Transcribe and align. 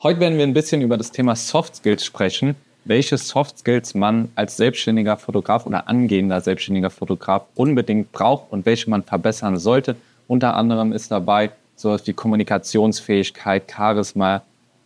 Heute 0.00 0.20
werden 0.20 0.38
wir 0.38 0.44
ein 0.44 0.54
bisschen 0.54 0.80
über 0.80 0.96
das 0.96 1.10
Thema 1.10 1.34
Soft 1.34 1.74
Skills 1.74 2.04
sprechen, 2.04 2.54
welche 2.84 3.18
Soft 3.18 3.58
Skills 3.58 3.96
man 3.96 4.28
als 4.36 4.56
selbstständiger 4.56 5.16
Fotograf 5.16 5.66
oder 5.66 5.88
angehender 5.88 6.40
selbstständiger 6.40 6.90
Fotograf 6.90 7.46
unbedingt 7.56 8.12
braucht 8.12 8.52
und 8.52 8.64
welche 8.64 8.88
man 8.88 9.02
verbessern 9.02 9.58
sollte. 9.58 9.96
Unter 10.28 10.54
anderem 10.54 10.92
ist 10.92 11.10
dabei 11.10 11.50
sowas 11.74 12.06
wie 12.06 12.12
Kommunikationsfähigkeit, 12.12 13.64
Charisma, 13.68 14.42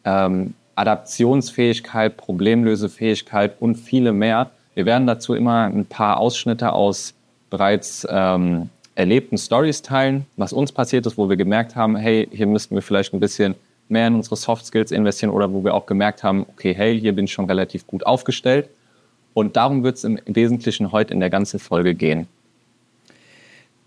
ähm, 0.07 0.55
Adaptionsfähigkeit, 0.77 2.17
Problemlösefähigkeit 2.17 3.61
und 3.61 3.75
viele 3.75 4.15
mehr. 4.15 4.51
Wir 4.73 4.87
werden 4.87 5.07
dazu 5.07 5.35
immer 5.35 5.65
ein 5.65 5.85
paar 5.85 6.17
Ausschnitte 6.17 6.73
aus 6.73 7.13
bereits 7.51 8.07
ähm, 8.09 8.71
erlebten 8.95 9.37
Stories 9.37 9.83
teilen, 9.83 10.25
was 10.39 10.55
uns 10.55 10.73
passiert 10.73 11.05
ist, 11.05 11.19
wo 11.19 11.29
wir 11.29 11.37
gemerkt 11.37 11.77
haben, 11.77 11.97
hey, 11.97 12.27
hier 12.33 12.47
müssten 12.47 12.75
wir 12.75 12.81
vielleicht 12.81 13.13
ein 13.13 13.21
bisschen 13.21 13.57
mehr 13.93 14.09
in 14.09 14.15
unsere 14.17 14.37
Soft 14.37 14.67
Skills 14.67 14.91
investieren 14.91 15.31
oder 15.31 15.53
wo 15.53 15.63
wir 15.63 15.75
auch 15.75 15.87
gemerkt 15.87 16.25
haben, 16.25 16.47
okay, 16.49 16.75
hey, 16.75 16.99
hier 16.99 17.15
bin 17.15 17.27
ich 17.27 17.33
schon 17.33 17.45
relativ 17.45 17.87
gut 17.87 18.05
aufgestellt. 18.05 18.69
Und 19.35 19.57
darum 19.57 19.85
wird 19.85 19.97
es 19.97 20.05
im 20.05 20.19
Wesentlichen 20.27 20.93
heute 20.93 21.15
in 21.15 21.21
der 21.21 21.31
ganzen 21.31 21.61
Folge 21.61 21.95
gehen. 21.95 22.27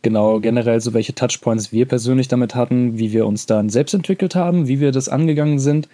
Genau, 0.02 0.40
generell 0.40 0.80
so 0.82 0.94
welche 0.94 1.16
Touchpoints 1.16 1.72
wir 1.72 1.88
persönlich 1.88 2.28
damit 2.28 2.54
hatten, 2.54 3.00
wie 3.00 3.12
wir 3.12 3.26
uns 3.26 3.48
dann 3.48 3.70
selbst 3.70 3.94
entwickelt 3.94 4.36
haben, 4.36 4.68
wie 4.68 4.80
wir 4.80 4.92
das 4.92 5.10
angegangen 5.10 5.60
sind. 5.60 5.90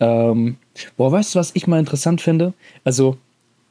Ähm, 0.00 0.56
boah, 0.96 1.12
weißt 1.12 1.34
du, 1.34 1.38
was 1.38 1.52
ich 1.54 1.68
mal 1.68 1.78
interessant 1.78 2.20
finde? 2.20 2.54
Also, 2.82 3.16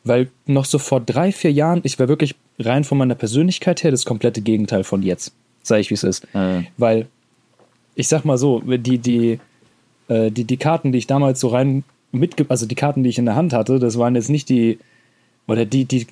weil 0.06 0.30
noch 0.46 0.66
so 0.66 0.80
vor 0.80 1.02
drei, 1.02 1.32
vier 1.32 1.52
Jahren, 1.52 1.82
ich 1.84 2.00
war 2.00 2.08
wirklich 2.08 2.36
rein 2.58 2.86
von 2.86 2.98
meiner 2.98 3.16
Persönlichkeit 3.16 3.84
her 3.84 3.92
das 3.92 4.06
komplette 4.06 4.42
Gegenteil 4.42 4.84
von 4.86 5.04
jetzt. 5.04 5.34
Sag 5.62 5.80
ich, 5.80 5.90
wie 5.90 5.96
es 5.96 6.04
ist. 6.04 6.26
Mhm. 6.34 6.68
Weil, 6.78 7.08
ich 7.96 8.08
sag 8.08 8.24
mal 8.24 8.38
so, 8.38 8.62
die, 8.62 8.98
die, 8.98 9.40
äh, 10.12 10.32
die, 10.32 10.44
die 10.44 10.58
Karten, 10.58 10.92
die 10.92 10.98
ich 10.98 11.08
damals 11.08 11.40
so 11.40 11.48
rein 11.48 11.84
mitge 12.12 12.46
also 12.50 12.66
die 12.66 12.76
Karten, 12.76 13.04
die 13.04 13.10
ich 13.10 13.18
in 13.18 13.26
der 13.26 13.36
Hand 13.36 13.54
hatte, 13.54 13.80
das 13.80 13.98
waren 13.98 14.16
jetzt 14.16 14.30
nicht 14.30 14.50
die, 14.50 14.80
oder 15.48 15.66
die, 15.66 15.86
die, 15.86 16.08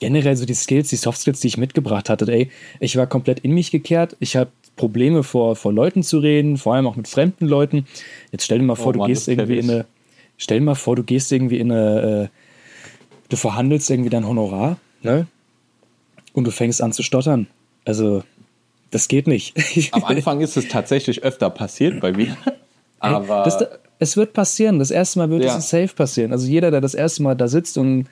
generell 0.00 0.36
so 0.36 0.44
die 0.44 0.54
Skills, 0.54 0.88
die 0.88 0.96
Soft 0.96 1.20
Skills, 1.20 1.40
die 1.40 1.46
ich 1.46 1.56
mitgebracht 1.56 2.10
hatte, 2.10 2.30
ey, 2.30 2.50
ich 2.80 2.96
war 2.96 3.06
komplett 3.06 3.40
in 3.40 3.52
mich 3.52 3.70
gekehrt. 3.70 4.16
Ich 4.18 4.36
habe 4.36 4.50
Probleme 4.76 5.22
vor, 5.22 5.56
vor 5.56 5.72
Leuten 5.72 6.02
zu 6.02 6.18
reden, 6.18 6.56
vor 6.56 6.74
allem 6.74 6.86
auch 6.86 6.96
mit 6.96 7.06
fremden 7.06 7.46
Leuten. 7.46 7.86
Jetzt 8.32 8.44
stell 8.44 8.58
dir 8.58 8.64
mal 8.64 8.74
vor, 8.74 8.88
oh, 8.88 8.92
du 8.92 8.98
Mann, 9.00 9.08
gehst 9.08 9.28
irgendwie 9.28 9.58
in 9.58 9.70
eine, 9.70 9.86
stell 10.36 10.58
dir 10.58 10.64
mal 10.64 10.74
vor, 10.74 10.96
du 10.96 11.04
gehst 11.04 11.30
irgendwie 11.30 11.58
in 11.58 11.70
eine, 11.70 12.24
äh, 12.24 12.28
du 13.28 13.36
verhandelst 13.36 13.90
irgendwie 13.90 14.10
dein 14.10 14.26
Honorar, 14.26 14.78
ne? 15.02 15.26
Und 16.32 16.44
du 16.44 16.50
fängst 16.50 16.82
an 16.82 16.92
zu 16.92 17.02
stottern. 17.02 17.48
Also, 17.84 18.22
das 18.90 19.08
geht 19.08 19.26
nicht. 19.26 19.54
Am 19.92 20.04
Anfang 20.04 20.40
ist 20.40 20.56
es 20.56 20.68
tatsächlich 20.68 21.22
öfter 21.22 21.50
passiert 21.50 22.00
bei 22.00 22.12
mir. 22.12 22.36
Aber. 23.00 23.42
Das, 23.44 23.64
es 23.98 24.16
wird 24.16 24.32
passieren. 24.32 24.78
Das 24.78 24.90
erste 24.90 25.18
Mal 25.18 25.30
wird 25.30 25.44
ja. 25.44 25.56
es 25.56 25.70
safe 25.70 25.88
passieren. 25.94 26.32
Also 26.32 26.46
jeder, 26.46 26.70
der 26.70 26.80
das 26.80 26.94
erste 26.94 27.22
Mal 27.22 27.34
da 27.34 27.48
sitzt 27.48 27.78
und 27.78 28.06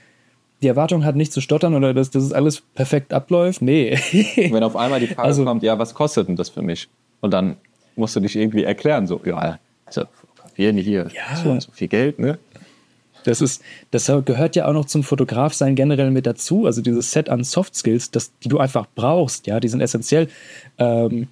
die 0.62 0.68
Erwartung 0.68 1.04
hat, 1.04 1.16
nicht 1.16 1.32
zu 1.32 1.40
stottern 1.40 1.74
oder 1.74 1.92
dass, 1.94 2.14
es 2.14 2.32
alles 2.32 2.60
perfekt 2.60 3.12
abläuft, 3.12 3.62
nee. 3.62 3.98
Wenn 4.36 4.62
auf 4.62 4.76
einmal 4.76 5.00
die 5.00 5.06
Frage 5.06 5.28
also, 5.28 5.44
kommt, 5.44 5.62
ja, 5.62 5.78
was 5.78 5.94
kostet 5.94 6.28
denn 6.28 6.36
das 6.36 6.48
für 6.48 6.62
mich? 6.62 6.88
Und 7.20 7.32
dann 7.32 7.56
musst 7.94 8.16
du 8.16 8.20
dich 8.20 8.36
irgendwie 8.36 8.64
erklären, 8.64 9.06
so, 9.06 9.20
ja, 9.24 9.58
also 9.84 10.04
fotografieren 10.12 10.76
hier, 10.76 11.08
ja. 11.14 11.36
so 11.36 11.50
und 11.50 11.62
so 11.62 11.72
viel 11.72 11.88
Geld, 11.88 12.18
ne? 12.18 12.38
Das 13.24 13.40
ist, 13.40 13.60
das 13.90 14.06
gehört 14.24 14.54
ja 14.54 14.68
auch 14.68 14.72
noch 14.72 14.84
zum 14.84 15.02
Fotografsein 15.02 15.74
generell 15.74 16.12
mit 16.12 16.26
dazu. 16.26 16.64
Also 16.64 16.80
dieses 16.80 17.10
Set 17.10 17.28
an 17.28 17.42
Soft 17.42 17.74
Skills, 17.74 18.12
das, 18.12 18.30
die 18.44 18.48
du 18.48 18.58
einfach 18.58 18.86
brauchst, 18.94 19.48
ja, 19.48 19.58
die 19.58 19.66
sind 19.66 19.80
essentiell. 19.80 20.28
Ähm, 20.78 21.26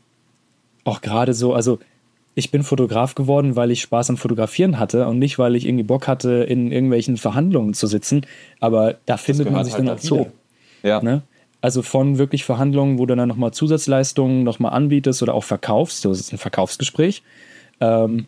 auch 0.82 1.00
gerade 1.02 1.34
so, 1.34 1.54
also 1.54 1.78
ich 2.34 2.50
bin 2.50 2.62
Fotograf 2.62 3.14
geworden, 3.14 3.56
weil 3.56 3.70
ich 3.70 3.80
Spaß 3.82 4.10
am 4.10 4.16
Fotografieren 4.16 4.78
hatte 4.78 5.06
und 5.06 5.18
nicht, 5.18 5.38
weil 5.38 5.54
ich 5.54 5.66
irgendwie 5.66 5.84
Bock 5.84 6.08
hatte, 6.08 6.44
in 6.44 6.72
irgendwelchen 6.72 7.16
Verhandlungen 7.16 7.74
zu 7.74 7.86
sitzen. 7.86 8.26
Aber 8.60 8.96
da 9.06 9.16
findet 9.16 9.50
man 9.50 9.64
sich 9.64 9.74
halt 9.74 9.86
dann 9.86 9.96
auch 9.96 10.00
so. 10.00 10.26
Ja. 10.82 11.00
Ne? 11.00 11.22
Also 11.60 11.82
von 11.82 12.18
wirklich 12.18 12.44
Verhandlungen, 12.44 12.98
wo 12.98 13.06
du 13.06 13.14
dann 13.14 13.28
nochmal 13.28 13.52
Zusatzleistungen 13.52 14.42
nochmal 14.42 14.72
anbietest 14.72 15.22
oder 15.22 15.34
auch 15.34 15.44
verkaufst. 15.44 16.04
Das 16.04 16.18
ist 16.18 16.32
ein 16.32 16.38
Verkaufsgespräch. 16.38 17.22
Ähm, 17.80 18.26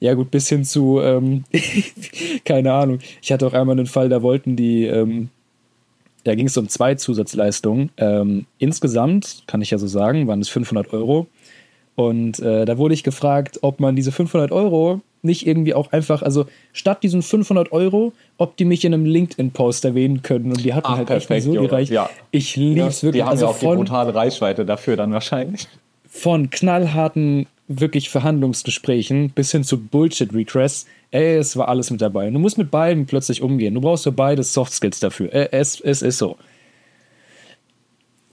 ja, 0.00 0.14
gut, 0.14 0.30
bis 0.30 0.48
hin 0.48 0.64
zu, 0.64 1.00
ähm, 1.00 1.44
keine 2.44 2.72
Ahnung. 2.72 2.98
Ich 3.22 3.32
hatte 3.32 3.46
auch 3.46 3.54
einmal 3.54 3.78
einen 3.78 3.86
Fall, 3.86 4.08
da 4.08 4.20
wollten 4.22 4.56
die, 4.56 4.84
ähm, 4.84 5.30
da 6.24 6.34
ging 6.34 6.46
es 6.46 6.56
um 6.56 6.68
zwei 6.68 6.94
Zusatzleistungen. 6.96 7.90
Ähm, 7.96 8.46
insgesamt, 8.58 9.44
kann 9.46 9.62
ich 9.62 9.70
ja 9.70 9.78
so 9.78 9.86
sagen, 9.86 10.26
waren 10.26 10.40
es 10.40 10.48
500 10.48 10.92
Euro. 10.92 11.26
Und 11.96 12.40
äh, 12.40 12.64
da 12.64 12.78
wurde 12.78 12.94
ich 12.94 13.02
gefragt, 13.02 13.58
ob 13.62 13.80
man 13.80 13.96
diese 13.96 14.12
500 14.12 14.50
Euro 14.52 15.00
nicht 15.22 15.46
irgendwie 15.46 15.74
auch 15.74 15.90
einfach, 15.90 16.22
also 16.22 16.46
statt 16.72 17.02
diesen 17.02 17.22
500 17.22 17.72
Euro, 17.72 18.12
ob 18.36 18.56
die 18.56 18.64
mich 18.64 18.84
in 18.84 18.92
einem 18.92 19.06
LinkedIn-Post 19.06 19.84
erwähnen 19.84 20.22
können. 20.22 20.52
Und 20.52 20.64
die 20.64 20.74
hatten 20.74 20.86
Ach, 20.86 20.98
halt 20.98 21.06
perfekt, 21.06 21.30
echt 21.30 21.44
so 21.44 21.52
gereicht. 21.52 21.90
Ja. 21.90 22.10
Ich 22.30 22.56
lieb's 22.56 23.00
ja, 23.00 23.06
wirklich. 23.06 23.12
Die 23.12 23.22
haben 23.22 23.30
also 23.30 23.46
ja 23.46 23.50
auch 23.50 23.56
von, 23.56 23.70
die 23.70 23.76
brutale 23.76 24.14
Reichweite 24.14 24.66
dafür 24.66 24.96
dann 24.96 25.12
wahrscheinlich. 25.12 25.66
Von 26.08 26.50
knallharten, 26.50 27.46
wirklich 27.68 28.10
Verhandlungsgesprächen 28.10 29.30
bis 29.30 29.50
hin 29.50 29.64
zu 29.64 29.80
Bullshit-Requests. 29.80 30.86
Ey, 31.10 31.36
es 31.36 31.56
war 31.56 31.68
alles 31.68 31.90
mit 31.90 32.02
dabei. 32.02 32.28
Du 32.28 32.38
musst 32.38 32.58
mit 32.58 32.70
beiden 32.70 33.06
plötzlich 33.06 33.40
umgehen. 33.40 33.74
Du 33.74 33.80
brauchst 33.80 34.04
für 34.04 34.12
beide 34.12 34.42
Soft 34.42 34.72
Skills 34.72 35.00
dafür. 35.00 35.30
Es, 35.52 35.80
es 35.80 36.02
ist 36.02 36.18
so. 36.18 36.36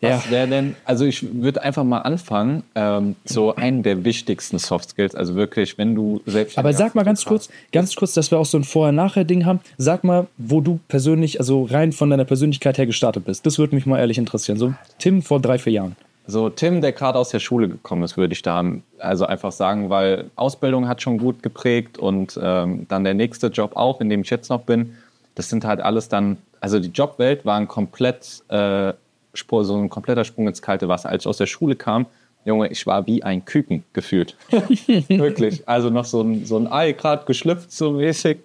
Was 0.02 0.26
ja. 0.26 0.32
wäre 0.32 0.48
denn, 0.48 0.76
also 0.84 1.06
ich 1.06 1.24
würde 1.42 1.62
einfach 1.62 1.84
mal 1.84 2.00
anfangen, 2.00 2.64
ähm, 2.74 3.16
so 3.24 3.56
einen 3.56 3.84
der 3.84 4.04
wichtigsten 4.04 4.58
Soft 4.58 4.90
Skills, 4.90 5.14
also 5.14 5.36
wirklich, 5.36 5.78
wenn 5.78 5.94
du 5.94 6.22
selbst. 6.26 6.58
Aber 6.58 6.74
sag 6.74 6.96
mal 6.96 7.04
ganz 7.04 7.24
kurz, 7.24 7.50
ganz 7.72 7.96
kurz, 7.96 8.16
dass 8.16 8.32
wir 8.32 8.40
auch 8.40 8.46
so 8.46 8.58
ein 8.58 8.64
Vorher-Nachher-Ding 8.64 9.46
haben. 9.46 9.60
Sag 9.78 10.04
mal, 10.04 10.26
wo 10.38 10.60
du 10.60 10.80
persönlich, 10.88 11.40
also 11.40 11.66
rein 11.66 11.92
von 11.92 12.10
deiner 12.10 12.26
Persönlichkeit 12.26 12.80
her 12.80 12.88
gestartet 12.88 13.26
bist. 13.26 13.46
Das 13.46 13.60
würde 13.60 13.76
mich 13.76 13.86
mal 13.86 14.00
ehrlich 14.00 14.18
interessieren. 14.18 14.58
So 14.58 14.74
Tim 14.98 15.22
vor 15.22 15.40
drei, 15.40 15.60
vier 15.60 15.74
Jahren. 15.74 15.96
So 16.26 16.50
Tim, 16.50 16.82
der 16.82 16.94
gerade 16.94 17.20
aus 17.20 17.30
der 17.30 17.40
Schule 17.40 17.68
gekommen 17.68 18.02
ist, 18.04 18.18
würde 18.18 18.34
ich 18.34 18.42
da 18.42 18.64
also 18.98 19.26
einfach 19.26 19.52
sagen, 19.52 19.92
weil 19.92 20.32
Ausbildung 20.36 20.88
hat 20.88 21.02
schon 21.02 21.20
gut 21.20 21.44
geprägt 21.44 22.00
und 22.00 22.40
ähm, 22.42 22.88
dann 22.90 23.04
der 23.04 23.14
nächste 23.14 23.48
Job 23.48 23.76
auch, 23.76 24.02
in 24.02 24.10
dem 24.10 24.22
ich 24.22 24.30
jetzt 24.32 24.50
noch 24.50 24.62
bin. 24.62 24.96
Das 25.36 25.50
sind 25.50 25.64
halt 25.64 25.80
alles 25.80 26.10
dann, 26.10 26.38
also 26.60 26.80
die 26.80 26.90
Jobwelt 26.90 27.46
war 27.46 27.58
ein 27.58 27.68
komplett 27.68 28.44
äh, 28.50 28.94
so 29.34 29.78
ein 29.78 29.90
kompletter 29.90 30.24
Sprung 30.24 30.48
ins 30.48 30.62
kalte 30.62 30.88
Wasser. 30.88 31.10
Als 31.10 31.24
ich 31.24 31.28
aus 31.28 31.38
der 31.38 31.48
Schule 31.48 31.76
kam, 31.76 32.06
Junge, 32.44 32.70
ich 32.70 32.88
war 32.88 33.06
wie 33.06 33.24
ein 33.24 33.46
Küken 33.46 33.84
gefühlt. 33.94 34.36
Wirklich. 34.52 35.68
Also 35.68 35.90
noch 35.90 36.06
so 36.06 36.22
ein, 36.22 36.46
so 36.46 36.58
ein 36.58 36.72
Ei 36.72 36.94
gerade 36.94 37.26
geschlüpft, 37.26 37.72
so 37.72 37.92
mäßig. 37.92 38.40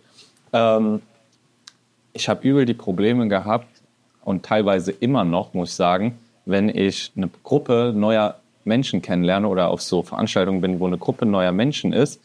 Ähm, 0.52 1.00
ich 2.12 2.28
habe 2.28 2.46
übel 2.46 2.66
die 2.66 2.74
Probleme 2.74 3.28
gehabt 3.28 3.68
und 4.24 4.44
teilweise 4.44 4.92
immer 4.92 5.24
noch, 5.24 5.54
muss 5.54 5.70
ich 5.70 5.74
sagen, 5.76 6.18
wenn 6.44 6.68
ich 6.68 7.12
eine 7.16 7.30
Gruppe 7.42 7.92
neuer 7.94 8.36
Menschen 8.64 9.00
kennenlerne 9.00 9.48
oder 9.48 9.68
auf 9.68 9.80
so 9.80 10.02
Veranstaltungen 10.02 10.60
bin, 10.60 10.80
wo 10.80 10.86
eine 10.86 10.98
Gruppe 10.98 11.24
neuer 11.24 11.52
Menschen 11.52 11.92
ist 11.92 12.20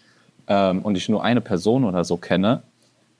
ähm, 0.48 0.82
und 0.82 0.98
ich 0.98 1.08
nur 1.08 1.24
eine 1.24 1.42
Person 1.42 1.86
oder 1.86 2.04
so 2.04 2.18
kenne, 2.18 2.64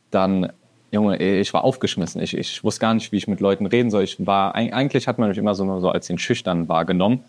dann 0.10 0.52
Junge, 0.92 1.18
ich 1.18 1.54
war 1.54 1.64
aufgeschmissen. 1.64 2.22
Ich, 2.22 2.38
ich 2.38 2.64
wusste 2.64 2.82
gar 2.82 2.94
nicht, 2.94 3.12
wie 3.14 3.18
ich 3.18 3.28
mit 3.28 3.40
Leuten 3.40 3.66
reden 3.66 3.90
soll. 3.90 4.04
Ich 4.04 4.26
war, 4.26 4.56
eigentlich 4.56 5.08
hat 5.08 5.20
man 5.20 5.30
mich 5.30 5.38
immer 5.38 5.56
so, 5.56 5.80
so 5.80 5.90
als 5.90 6.08
den 6.08 6.18
Schüchtern 6.18 6.68
wahrgenommen. 6.68 7.24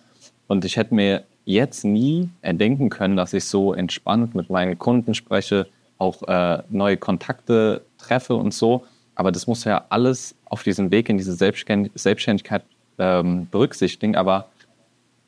Und 0.49 0.65
ich 0.65 0.77
hätte 0.77 0.95
mir 0.95 1.23
jetzt 1.45 1.85
nie 1.85 2.29
erdenken 2.43 2.91
können, 2.91 3.17
dass 3.17 3.33
ich 3.33 3.45
so 3.45 3.73
entspannt 3.73 4.35
mit 4.35 4.51
meinen 4.51 4.79
Kunden 4.79 5.15
spreche, 5.15 5.69
auch 5.99 6.23
äh, 6.25 6.63
neue 6.71 6.97
Kontakte 6.97 7.83
treffe 7.99 8.35
und 8.35 8.53
so. 8.53 8.85
Aber 9.15 9.31
das 9.31 9.47
muss 9.47 9.65
ja 9.65 9.85
alles 9.89 10.35
auf 10.47 10.65
diesem 10.65 10.91
Weg 10.91 11.09
in 11.09 11.17
diese 11.17 11.35
Selbstständigkeit 11.35 12.65
ähm, 12.99 13.47
berücksichtigen. 13.51 14.17
Aber 14.17 14.47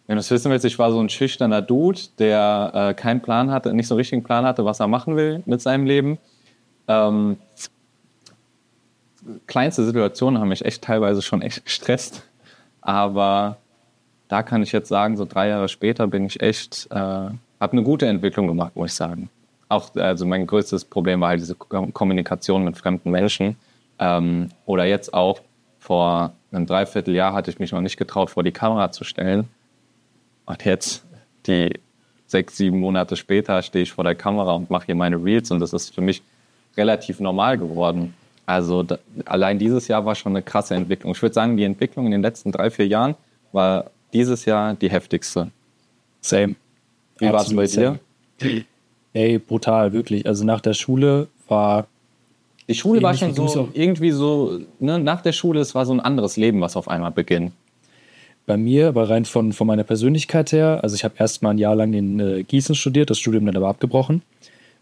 wenn 0.07 0.17
du 0.17 0.21
es 0.21 0.31
wissen 0.31 0.51
willst, 0.51 0.65
ich 0.65 0.79
war 0.79 0.91
so 0.91 1.01
ein 1.01 1.09
schüchterner 1.09 1.63
Dude, 1.63 2.01
der 2.19 2.73
äh, 2.75 2.95
keinen 2.95 3.23
Plan 3.23 3.51
hatte, 3.51 3.73
nicht 3.73 3.87
so 3.87 3.95
einen 3.95 4.01
richtigen 4.01 4.25
Plan 4.25 4.45
hatte, 4.45 4.65
was 4.65 4.81
er 4.81 4.89
machen 4.89 5.17
will 5.17 5.43
mit 5.47 5.61
seinem 5.61 5.87
Leben. 5.87 6.19
Ähm, 6.89 7.39
kleinste 9.47 9.85
Situationen 9.85 10.41
haben 10.41 10.49
mich 10.49 10.65
echt 10.65 10.83
teilweise 10.83 11.23
schon 11.23 11.43
echt 11.43 11.65
gestresst. 11.65 12.23
Aber 12.81 13.59
da 14.29 14.43
kann 14.43 14.63
ich 14.63 14.73
jetzt 14.73 14.89
sagen, 14.89 15.17
so 15.17 15.25
drei 15.25 15.49
Jahre 15.49 15.69
später 15.69 16.07
bin 16.07 16.27
ich 16.27 16.41
echt, 16.41 16.89
äh, 16.91 16.95
habe 16.95 17.39
eine 17.61 17.83
gute 17.83 18.07
Entwicklung 18.07 18.47
gemacht, 18.47 18.77
muss 18.77 18.93
ich 18.93 18.97
sagen. 18.97 19.31
Auch, 19.69 19.95
also 19.97 20.27
mein 20.27 20.47
größtes 20.47 20.85
Problem 20.85 21.21
war 21.21 21.31
halt 21.31 21.41
diese 21.41 21.55
Kommunikation 21.55 22.65
mit 22.65 22.77
fremden 22.77 23.11
Menschen. 23.11 23.57
Ähm, 23.99 24.51
oder 24.67 24.85
jetzt 24.85 25.15
auch 25.15 25.41
vor 25.79 26.33
einem 26.53 26.67
Dreivierteljahr 26.67 27.33
hatte 27.33 27.51
ich 27.51 27.59
mich 27.59 27.73
noch 27.73 27.81
nicht 27.81 27.97
getraut, 27.97 28.31
vor 28.31 28.43
die 28.43 28.53
Kamera 28.53 28.91
zu 28.93 29.05
stellen. 29.05 29.49
Und 30.47 30.65
jetzt, 30.65 31.05
die 31.47 31.79
sechs, 32.27 32.57
sieben 32.57 32.81
Monate 32.81 33.17
später, 33.17 33.63
stehe 33.63 33.83
ich 33.83 33.93
vor 33.93 34.05
der 34.05 34.15
Kamera 34.15 34.53
und 34.53 34.71
mache 34.71 34.87
hier 34.87 34.95
meine 34.95 35.23
Reels 35.23 35.51
und 35.51 35.61
das 35.61 35.73
ist 35.73 35.95
für 35.95 36.01
mich 36.01 36.23
relativ 36.77 37.21
normal 37.21 37.59
geworden. 37.59 38.15
Also 38.47 38.83
da, 38.83 38.99
allein 39.25 39.59
dieses 39.59 39.89
Jahr 39.89 40.05
war 40.05 40.15
schon 40.15 40.33
eine 40.33 40.43
krasse 40.43 40.75
Entwicklung. 40.75 41.13
Ich 41.13 41.23
würde 41.23 41.35
sagen, 41.35 41.57
die 41.57 41.65
Entwicklung 41.65 42.07
in 42.07 42.13
den 42.13 42.23
letzten 42.23 42.53
drei, 42.53 42.71
vier 42.71 42.87
Jahren 42.87 43.15
war 43.53 43.91
dieses 44.13 44.45
Jahr 44.45 44.75
die 44.75 44.91
heftigste. 44.91 45.51
Same. 46.21 46.55
Wie 47.19 47.27
war 47.27 47.43
es 47.43 47.55
bei 47.55 47.67
dir? 47.67 47.99
Ey, 49.13 49.39
brutal, 49.39 49.93
wirklich. 49.93 50.27
Also 50.27 50.45
nach 50.45 50.61
der 50.61 50.75
Schule 50.75 51.29
war. 51.49 51.87
Die 52.69 52.75
Schule 52.75 53.03
war 53.03 53.15
schon 53.15 53.35
so, 53.35 53.69
irgendwie 53.75 54.11
so, 54.11 54.61
ne, 54.81 54.99
nach 54.99 55.21
der 55.21 55.33
Schule, 55.33 55.61
es 55.61 55.75
war 55.75 55.85
so 55.85 55.93
ein 55.93 56.01
anderes 56.01 56.37
Leben, 56.37 56.63
was 56.63 56.77
auf 56.77 56.89
einmal 56.89 57.11
beginnt. 57.11 57.53
Bei 58.47 58.57
mir, 58.57 58.89
aber 58.89 59.09
rein 59.11 59.27
von, 59.27 59.53
von 59.53 59.67
meiner 59.67 59.85
Persönlichkeit 59.85 60.53
her, 60.53 60.81
also 60.83 60.95
ich 60.95 61.05
habe 61.05 61.15
erst 61.19 61.43
mal 61.43 61.51
ein 61.51 61.59
Jahr 61.59 61.75
lang 61.75 61.93
in 61.93 62.21
äh, 62.21 62.43
Gießen 62.43 62.75
studiert, 62.75 63.11
das 63.11 63.19
Studium 63.19 63.47
dann 63.47 63.57
aber 63.57 63.69
abgebrochen. 63.69 64.23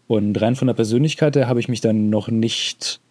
Und 0.07 0.41
rein 0.41 0.55
von 0.55 0.67
der 0.67 0.75
Persönlichkeit 0.75 1.35
her 1.35 1.47
habe 1.47 1.59
ich 1.59 1.67
mich 1.67 1.81
dann 1.81 2.09
noch 2.09 2.29
nicht 2.29 3.01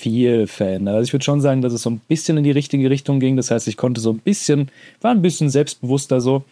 viel 0.00 0.46
verändert. 0.46 0.94
Also 0.94 1.08
ich 1.08 1.12
würde 1.12 1.24
schon 1.24 1.40
sagen, 1.40 1.60
dass 1.60 1.72
es 1.72 1.82
so 1.82 1.90
ein 1.90 2.00
bisschen 2.08 2.38
in 2.38 2.44
die 2.44 2.50
richtige 2.50 2.88
Richtung 2.88 3.20
ging. 3.20 3.36
Das 3.36 3.50
heißt, 3.50 3.68
ich 3.68 3.76
konnte 3.76 4.00
so 4.00 4.12
ein 4.12 4.18
bisschen, 4.18 4.70
war 5.00 5.10
ein 5.10 5.22
bisschen 5.22 5.50
selbstbewusster 5.50 6.20
so, 6.20 6.44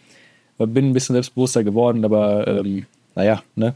bin 0.57 0.89
ein 0.89 0.93
bisschen 0.93 1.15
selbstbewusster 1.15 1.63
geworden, 1.63 2.05
aber 2.05 2.47
ähm, 2.47 2.85
naja, 3.15 3.41
ne? 3.55 3.73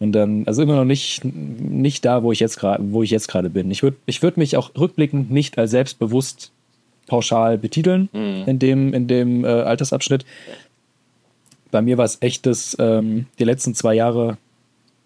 Und 0.00 0.12
dann, 0.12 0.46
also 0.46 0.60
immer 0.62 0.74
noch 0.74 0.84
nicht, 0.84 1.24
nicht 1.24 2.04
da, 2.04 2.22
wo 2.22 2.32
ich 2.32 2.40
jetzt 2.40 2.58
gerade, 2.58 2.82
wo 2.92 3.02
ich 3.02 3.10
jetzt 3.10 3.28
gerade 3.28 3.48
bin. 3.48 3.70
Ich 3.70 3.82
würde 3.82 3.96
ich 4.06 4.22
würd 4.22 4.36
mich 4.36 4.56
auch 4.56 4.72
rückblickend 4.76 5.30
nicht 5.30 5.56
als 5.56 5.70
selbstbewusst 5.70 6.50
pauschal 7.06 7.58
betiteln 7.58 8.08
in 8.46 8.58
dem, 8.58 8.92
in 8.92 9.06
dem 9.06 9.44
äh, 9.44 9.48
Altersabschnitt. 9.48 10.26
Bei 11.70 11.80
mir 11.80 11.96
war 11.96 12.04
es 12.04 12.18
echt 12.20 12.44
das, 12.44 12.76
ähm, 12.80 13.26
die 13.38 13.44
letzten 13.44 13.74
zwei 13.74 13.94
Jahre, 13.94 14.36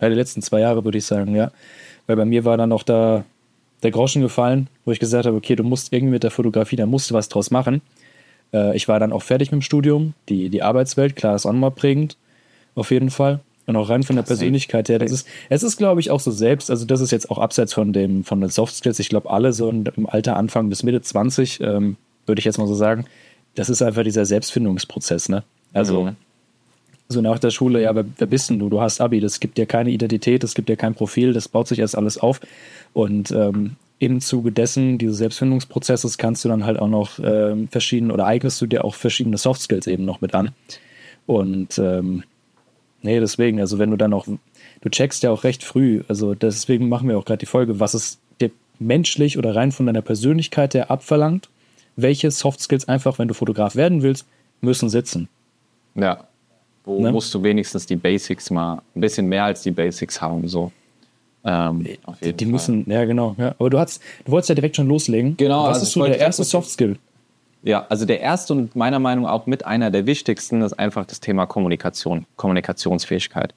ja, 0.00 0.08
die 0.08 0.14
letzten 0.14 0.42
zwei 0.42 0.60
Jahre 0.60 0.84
würde 0.84 0.98
ich 0.98 1.04
sagen, 1.04 1.36
ja. 1.36 1.52
Weil 2.06 2.16
bei 2.16 2.24
mir 2.24 2.44
war 2.46 2.56
dann 2.56 2.72
auch 2.72 2.82
da 2.82 3.24
der 3.82 3.90
Groschen 3.90 4.22
gefallen, 4.22 4.68
wo 4.84 4.92
ich 4.92 4.98
gesagt 4.98 5.26
habe, 5.26 5.36
okay, 5.36 5.56
du 5.56 5.62
musst 5.62 5.92
irgendwie 5.92 6.12
mit 6.12 6.22
der 6.22 6.30
Fotografie, 6.30 6.76
da 6.76 6.86
musst 6.86 7.10
du 7.10 7.14
was 7.14 7.28
draus 7.28 7.50
machen. 7.50 7.80
Äh, 8.52 8.76
ich 8.76 8.88
war 8.88 8.98
dann 9.00 9.12
auch 9.12 9.22
fertig 9.22 9.50
mit 9.50 9.60
dem 9.60 9.62
Studium. 9.62 10.14
Die, 10.28 10.48
die 10.48 10.62
Arbeitswelt, 10.62 11.16
klar, 11.16 11.34
ist 11.34 11.46
auch 11.46 11.52
nochmal 11.52 11.70
prägend. 11.70 12.16
Auf 12.74 12.90
jeden 12.90 13.10
Fall. 13.10 13.40
Und 13.66 13.76
auch 13.76 13.90
rein 13.90 14.02
von 14.02 14.16
der 14.16 14.22
Persönlichkeit 14.22 14.88
her. 14.88 14.98
Das 14.98 15.12
ist, 15.12 15.28
es 15.50 15.62
ist, 15.62 15.76
glaube 15.76 16.00
ich, 16.00 16.10
auch 16.10 16.20
so 16.20 16.30
selbst, 16.30 16.70
also 16.70 16.86
das 16.86 17.00
ist 17.02 17.10
jetzt 17.10 17.30
auch 17.30 17.38
abseits 17.38 17.74
von 17.74 17.92
dem, 17.92 18.24
von 18.24 18.40
den 18.40 18.48
Soft 18.48 18.74
Skills. 18.74 18.98
Ich 18.98 19.10
glaube, 19.10 19.28
alle 19.28 19.52
so 19.52 19.68
im 19.68 20.08
Alter 20.08 20.36
Anfang 20.36 20.70
bis 20.70 20.82
Mitte 20.82 21.02
20, 21.02 21.60
ähm, 21.60 21.96
würde 22.24 22.38
ich 22.38 22.46
jetzt 22.46 22.56
mal 22.56 22.66
so 22.66 22.74
sagen, 22.74 23.04
das 23.54 23.68
ist 23.68 23.82
einfach 23.82 24.04
dieser 24.04 24.24
Selbstfindungsprozess, 24.24 25.28
ne? 25.28 25.44
Also, 25.74 26.04
Mhm. 26.04 26.16
So 27.08 27.20
nach 27.20 27.38
der 27.38 27.50
Schule, 27.50 27.82
ja, 27.82 27.94
wer, 27.94 28.04
wer 28.18 28.26
bist 28.26 28.50
denn 28.50 28.58
du? 28.58 28.68
Du 28.68 28.80
hast 28.80 29.00
Abi, 29.00 29.20
das 29.20 29.40
gibt 29.40 29.56
dir 29.56 29.66
keine 29.66 29.90
Identität, 29.90 30.42
das 30.42 30.54
gibt 30.54 30.68
dir 30.68 30.76
kein 30.76 30.94
Profil, 30.94 31.32
das 31.32 31.48
baut 31.48 31.66
sich 31.66 31.78
erst 31.78 31.96
alles 31.96 32.18
auf. 32.18 32.40
Und 32.92 33.30
ähm, 33.30 33.76
im 33.98 34.20
Zuge 34.20 34.52
dessen, 34.52 34.98
dieses 34.98 35.18
Selbstfindungsprozesses, 35.18 36.18
kannst 36.18 36.44
du 36.44 36.48
dann 36.48 36.64
halt 36.64 36.78
auch 36.78 36.88
noch 36.88 37.18
ähm, 37.18 37.68
verschiedene 37.68 38.12
oder 38.12 38.26
eignest 38.26 38.60
du 38.60 38.66
dir 38.66 38.84
auch 38.84 38.94
verschiedene 38.94 39.38
Soft 39.38 39.62
Skills 39.62 39.86
eben 39.86 40.04
noch 40.04 40.20
mit 40.20 40.34
an. 40.34 40.50
Und 41.26 41.78
ähm, 41.78 42.24
nee, 43.02 43.18
deswegen, 43.20 43.58
also 43.58 43.78
wenn 43.78 43.90
du 43.90 43.96
dann 43.96 44.12
auch, 44.12 44.26
du 44.26 44.88
checkst 44.88 45.22
ja 45.22 45.30
auch 45.30 45.44
recht 45.44 45.64
früh, 45.64 46.02
also 46.08 46.34
deswegen 46.34 46.88
machen 46.88 47.08
wir 47.08 47.18
auch 47.18 47.24
gerade 47.24 47.38
die 47.38 47.46
Folge, 47.46 47.80
was 47.80 47.94
es 47.94 48.18
dir 48.40 48.50
menschlich 48.78 49.38
oder 49.38 49.56
rein 49.56 49.72
von 49.72 49.86
deiner 49.86 50.02
Persönlichkeit 50.02 50.74
her 50.74 50.90
abverlangt, 50.90 51.48
welche 51.96 52.30
Soft 52.30 52.60
Skills 52.60 52.86
einfach, 52.86 53.18
wenn 53.18 53.28
du 53.28 53.34
Fotograf 53.34 53.76
werden 53.76 54.02
willst, 54.02 54.26
müssen 54.60 54.88
sitzen. 54.88 55.28
Ja. 55.94 56.27
Wo 56.88 57.00
Ne? 57.02 57.12
musst 57.12 57.34
du 57.34 57.42
wenigstens 57.42 57.84
die 57.86 57.96
Basics 57.96 58.50
mal, 58.50 58.80
ein 58.94 59.00
bisschen 59.00 59.26
mehr 59.26 59.44
als 59.44 59.62
die 59.62 59.70
Basics 59.70 60.20
haben, 60.20 60.48
so. 60.48 60.72
Ähm, 61.44 61.86
auf 62.04 62.18
Die, 62.20 62.32
die 62.32 62.46
müssen, 62.46 62.84
ja 62.90 63.04
genau, 63.04 63.36
ja. 63.38 63.54
Aber 63.58 63.70
du 63.70 63.78
hast, 63.78 64.02
du 64.24 64.32
wolltest 64.32 64.48
ja 64.48 64.54
direkt 64.54 64.76
schon 64.76 64.88
loslegen. 64.88 65.36
Genau, 65.36 65.64
Was 65.64 65.76
also 65.76 65.82
ist 65.82 65.92
so 65.92 66.04
der 66.04 66.18
erste 66.18 66.44
Soft 66.44 66.70
Skill? 66.70 66.96
Ja, 67.62 67.86
also 67.88 68.06
der 68.06 68.20
erste 68.20 68.54
und 68.54 68.74
meiner 68.74 68.98
Meinung 68.98 69.24
nach 69.24 69.32
auch 69.32 69.46
mit 69.46 69.66
einer 69.66 69.90
der 69.90 70.06
wichtigsten 70.06 70.62
ist 70.62 70.72
einfach 70.78 71.04
das 71.04 71.20
Thema 71.20 71.46
Kommunikation, 71.46 72.24
Kommunikationsfähigkeit. 72.36 73.54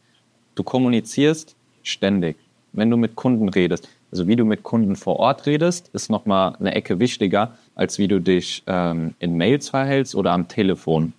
Du 0.56 0.64
kommunizierst 0.64 1.56
ständig. 1.84 2.36
Wenn 2.74 2.90
du 2.90 2.98
mit 2.98 3.16
Kunden 3.16 3.50
redest, 3.50 3.88
also 4.12 4.28
wie 4.28 4.36
du 4.36 4.44
mit 4.46 4.64
Kunden 4.64 4.96
vor 4.96 5.18
Ort 5.18 5.46
redest, 5.46 5.90
ist 5.94 6.10
nochmal 6.10 6.56
eine 6.60 6.76
Ecke 6.76 7.00
wichtiger, 7.00 7.56
als 7.76 7.98
wie 7.98 8.08
du 8.08 8.20
dich 8.20 8.64
ähm, 8.68 9.14
in 9.20 9.38
Mails 9.38 9.70
verhältst 9.70 10.16
oder 10.16 10.32
am 10.32 10.48
Telefon. 10.48 11.14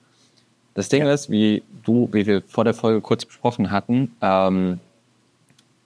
Das 0.75 0.88
Ding 0.88 1.03
ist, 1.06 1.31
wie 1.31 1.62
du, 1.82 2.08
wie 2.12 2.26
wir 2.26 2.43
vor 2.43 2.64
der 2.64 2.75
Folge 2.75 3.00
kurz 3.00 3.25
besprochen 3.25 3.70
hatten, 3.70 4.14
ähm, 4.20 4.81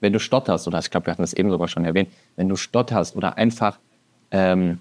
wenn 0.01 0.13
du 0.13 0.21
stotterst, 0.21 0.69
oder 0.69 0.79
ich 0.79 0.91
glaube, 0.91 1.07
wir 1.07 1.13
hatten 1.13 1.23
das 1.23 1.33
eben 1.33 1.51
sogar 1.51 1.69
schon 1.69 1.85
erwähnt, 1.85 2.11
wenn 2.37 2.49
du 2.49 2.57
stotterst 2.57 3.17
oder 3.17 3.37
einfach 3.37 3.79
ähm, 4.31 4.79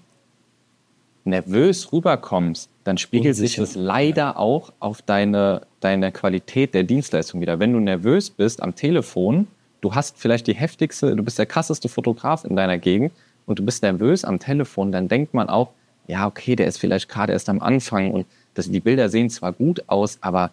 nervös 1.24 1.92
rüberkommst, 1.92 2.70
dann 2.84 2.98
spiegelt 2.98 3.34
sich 3.34 3.58
Unsicher. 3.58 3.62
das 3.62 3.74
leider 3.74 4.38
auch 4.38 4.72
auf 4.78 5.02
deine, 5.02 5.62
deine 5.80 6.12
Qualität 6.12 6.74
der 6.74 6.84
Dienstleistung 6.84 7.40
wieder. 7.40 7.58
Wenn 7.58 7.72
du 7.72 7.80
nervös 7.80 8.30
bist 8.30 8.62
am 8.62 8.74
Telefon, 8.74 9.48
du 9.80 9.94
hast 9.94 10.18
vielleicht 10.18 10.46
die 10.46 10.54
heftigste, 10.54 11.16
du 11.16 11.22
bist 11.22 11.38
der 11.38 11.46
krasseste 11.46 11.88
Fotograf 11.88 12.44
in 12.44 12.54
deiner 12.54 12.78
Gegend 12.78 13.12
und 13.46 13.58
du 13.58 13.64
bist 13.64 13.82
nervös 13.82 14.24
am 14.24 14.38
Telefon, 14.38 14.92
dann 14.92 15.08
denkt 15.08 15.34
man 15.34 15.48
auch, 15.48 15.72
ja, 16.06 16.26
okay, 16.26 16.54
der 16.54 16.66
ist 16.66 16.78
vielleicht 16.78 17.08
gerade 17.08 17.32
erst 17.32 17.48
am 17.48 17.60
Anfang 17.60 18.12
und 18.12 18.26
das, 18.54 18.70
die 18.70 18.80
Bilder 18.80 19.08
sehen 19.08 19.28
zwar 19.28 19.52
gut 19.52 19.82
aus, 19.88 20.18
aber 20.20 20.52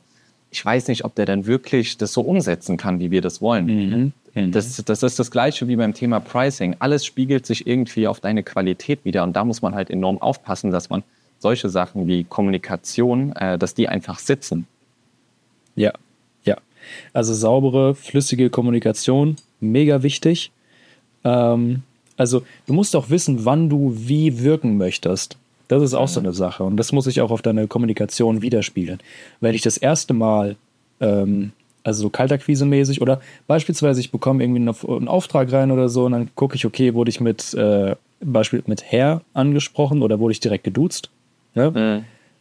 ich 0.53 0.63
weiß 0.63 0.87
nicht, 0.87 1.03
ob 1.03 1.15
der 1.15 1.25
dann 1.25 1.45
wirklich 1.47 1.97
das 1.97 2.13
so 2.13 2.21
umsetzen 2.21 2.77
kann, 2.77 2.99
wie 2.99 3.09
wir 3.09 3.21
das 3.21 3.41
wollen. 3.41 3.67
Das, 4.51 4.83
das 4.85 5.03
ist 5.03 5.19
das 5.19 5.31
Gleiche 5.31 5.67
wie 5.67 5.75
beim 5.75 5.93
Thema 5.93 6.19
Pricing. 6.19 6.75
Alles 6.79 7.05
spiegelt 7.05 7.45
sich 7.45 7.65
irgendwie 7.65 8.07
auf 8.07 8.19
deine 8.19 8.43
Qualität 8.43 9.03
wieder 9.03 9.23
und 9.23 9.35
da 9.35 9.45
muss 9.45 9.61
man 9.61 9.73
halt 9.73 9.89
enorm 9.89 10.21
aufpassen, 10.21 10.71
dass 10.71 10.89
man 10.89 11.03
solche 11.39 11.69
Sachen 11.69 12.07
wie 12.07 12.23
Kommunikation, 12.23 13.35
äh, 13.35 13.57
dass 13.57 13.73
die 13.73 13.89
einfach 13.89 14.19
sitzen. 14.19 14.67
Ja, 15.75 15.91
ja. 16.45 16.57
Also 17.13 17.33
saubere, 17.33 17.95
flüssige 17.95 18.49
Kommunikation, 18.49 19.35
mega 19.59 20.03
wichtig. 20.03 20.51
Ähm, 21.23 21.81
also 22.15 22.43
du 22.67 22.73
musst 22.73 22.95
auch 22.95 23.09
wissen, 23.09 23.43
wann 23.45 23.69
du 23.69 23.93
wie 23.95 24.39
wirken 24.41 24.77
möchtest. 24.77 25.37
Das 25.73 25.81
ist 25.81 25.95
auch 25.95 26.07
so 26.07 26.19
eine 26.19 26.33
Sache 26.33 26.63
und 26.63 26.77
das 26.77 26.91
muss 26.91 27.05
sich 27.05 27.19
auch 27.21 27.31
auf 27.31 27.41
deine 27.41 27.67
Kommunikation 27.67 28.43
widerspiegeln. 28.43 28.99
Wenn 29.39 29.55
ich 29.55 29.63
das 29.63 29.77
erste 29.77 30.13
Mal, 30.13 30.55
ähm, 30.99 31.51
also 31.83 32.03
so 32.03 32.09
Kaltakquise-mäßig 32.09 33.01
oder 33.01 33.21
beispielsweise 33.47 33.99
ich 33.99 34.11
bekomme 34.11 34.43
irgendwie 34.43 34.61
einen, 34.61 34.75
einen 34.97 35.07
Auftrag 35.07 35.51
rein 35.51 35.71
oder 35.71 35.89
so 35.89 36.05
und 36.05 36.11
dann 36.11 36.29
gucke 36.35 36.55
ich, 36.55 36.67
okay, 36.67 36.93
wurde 36.93 37.09
ich 37.09 37.19
mit 37.19 37.55
äh, 37.55 37.95
Beispiel 38.21 38.61
mit 38.67 38.83
Herr 38.83 39.21
angesprochen 39.33 40.03
oder 40.03 40.19
wurde 40.19 40.33
ich 40.33 40.39
direkt 40.39 40.63
geduzt? 40.63 41.09
Ne? 41.55 41.71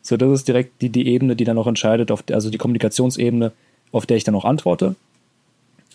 So, 0.03 0.19
das 0.19 0.31
ist 0.31 0.49
direkt 0.49 0.83
die, 0.83 0.91
die 0.91 1.09
Ebene, 1.09 1.35
die 1.35 1.45
dann 1.45 1.57
auch 1.57 1.67
entscheidet, 1.67 2.11
auf, 2.11 2.25
also 2.31 2.51
die 2.51 2.59
Kommunikationsebene, 2.59 3.53
auf 3.93 4.05
der 4.05 4.19
ich 4.19 4.25
dann 4.25 4.35
auch 4.35 4.45
antworte. 4.45 4.95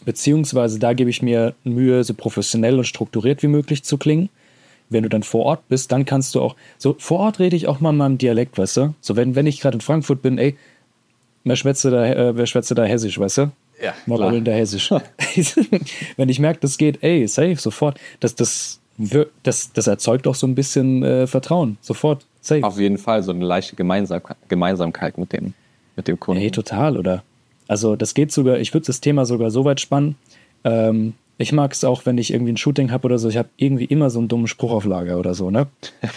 Beziehungsweise 0.06 0.80
da 0.80 0.94
gebe 0.94 1.12
ich 1.12 1.22
mir 1.22 1.54
Mühe, 1.64 2.04
so 2.04 2.16
professionell 2.16 2.80
und 2.80 2.86
strukturiert 2.86 3.44
wie 3.44 3.48
möglich 3.48 3.84
zu 3.84 3.98
klingen. 3.98 4.30
Wenn 4.90 5.04
du 5.04 5.10
dann 5.10 5.24
vor 5.24 5.46
Ort 5.46 5.68
bist, 5.68 5.92
dann 5.92 6.06
kannst 6.06 6.36
du 6.36 6.42
auch, 6.42 6.56
so 6.78 6.96
vor 6.98 7.20
Ort 7.20 7.40
rede 7.40 7.56
ich 7.56 7.68
auch 7.68 7.80
mal 7.80 7.90
in 7.90 7.98
meinem 7.98 8.18
Dialekt, 8.18 8.58
weißt 8.58 8.78
du? 8.78 8.94
So, 9.02 9.16
wenn, 9.16 9.36
wenn 9.36 9.46
ich 9.46 9.60
gerade 9.60 9.76
in 9.76 9.82
Frankfurt 9.82 10.22
bin, 10.22 10.38
ey, 10.38 10.56
wer 11.44 11.56
schwätze 11.56 11.92
da, 11.92 12.06
äh, 12.06 12.38
wer 12.38 12.46
da 12.46 12.84
hessisch, 12.84 13.20
weißt 13.20 13.38
du? 13.40 13.52
Ja, 13.82 13.94
Mal 14.06 14.22
rollen 14.22 14.44
da 14.44 14.52
hessisch. 14.52 14.92
wenn 16.18 16.30
ich 16.30 16.40
merke, 16.40 16.60
das 16.62 16.78
geht, 16.78 17.04
ey, 17.04 17.28
safe, 17.28 17.58
sofort. 17.58 18.00
Das, 18.20 18.34
das, 18.36 18.80
das, 19.44 19.72
das 19.74 19.88
erzeugt 19.88 20.28
auch 20.28 20.36
so 20.36 20.48
ein 20.48 20.56
bisschen 20.56 21.04
äh, 21.04 21.28
Vertrauen, 21.28 21.78
sofort, 21.82 22.26
safe. 22.42 22.64
Auf 22.64 22.80
jeden 22.80 22.98
Fall 22.98 23.22
so 23.22 23.32
eine 23.32 23.46
leichte 23.46 23.76
Gemeinsam 23.76 24.22
Gemeinsamkeit 24.48 25.18
mit 25.18 25.34
dem, 25.34 25.54
mit 25.96 26.08
dem 26.08 26.20
Kunden. 26.20 26.42
Hey, 26.42 26.50
total, 26.50 26.98
oder? 26.98 27.24
Also 27.68 27.96
das 27.96 28.14
geht 28.14 28.32
sogar, 28.32 28.58
ich 28.60 28.74
würde 28.74 28.88
das 28.88 29.02
Thema 29.02 29.26
sogar 29.26 29.52
so 29.52 29.66
weit 29.66 29.82
spannen. 29.82 30.16
Ähm, 30.64 31.14
ich 31.38 31.52
mag 31.52 31.74
es 31.74 31.84
auch, 31.84 32.06
wenn 32.06 32.18
ich 32.18 32.34
irgendwie 32.34 32.54
ein 32.54 32.58
Shooting 32.58 32.92
habe 32.92 33.06
oder 33.06 33.18
so, 33.18 33.30
ich 33.30 33.38
habe 33.38 33.50
irgendwie 33.58 33.86
immer 33.86 34.10
so 34.10 34.20
einen 34.20 34.28
dummen 34.28 34.48
Spruch 34.48 34.72
auf 34.72 34.86
Lager 34.86 35.18
oder 35.18 35.34
so, 35.34 35.50
ne? 35.50 35.68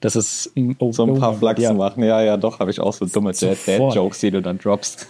Das 0.00 0.14
ist 0.14 0.52
oh, 0.78 0.92
so 0.92 1.06
ein 1.06 1.18
paar 1.18 1.32
oh, 1.32 1.38
Flachsen 1.38 1.64
ja. 1.64 1.72
machen. 1.72 2.04
Ja, 2.04 2.22
ja, 2.22 2.36
doch, 2.36 2.60
habe 2.60 2.70
ich 2.70 2.78
auch 2.78 2.92
so 2.92 3.04
dumme. 3.04 3.32
Dad-Jokes, 3.32 4.20
die 4.20 4.30
du 4.30 4.40
dann 4.40 4.56
droppst. 4.56 5.08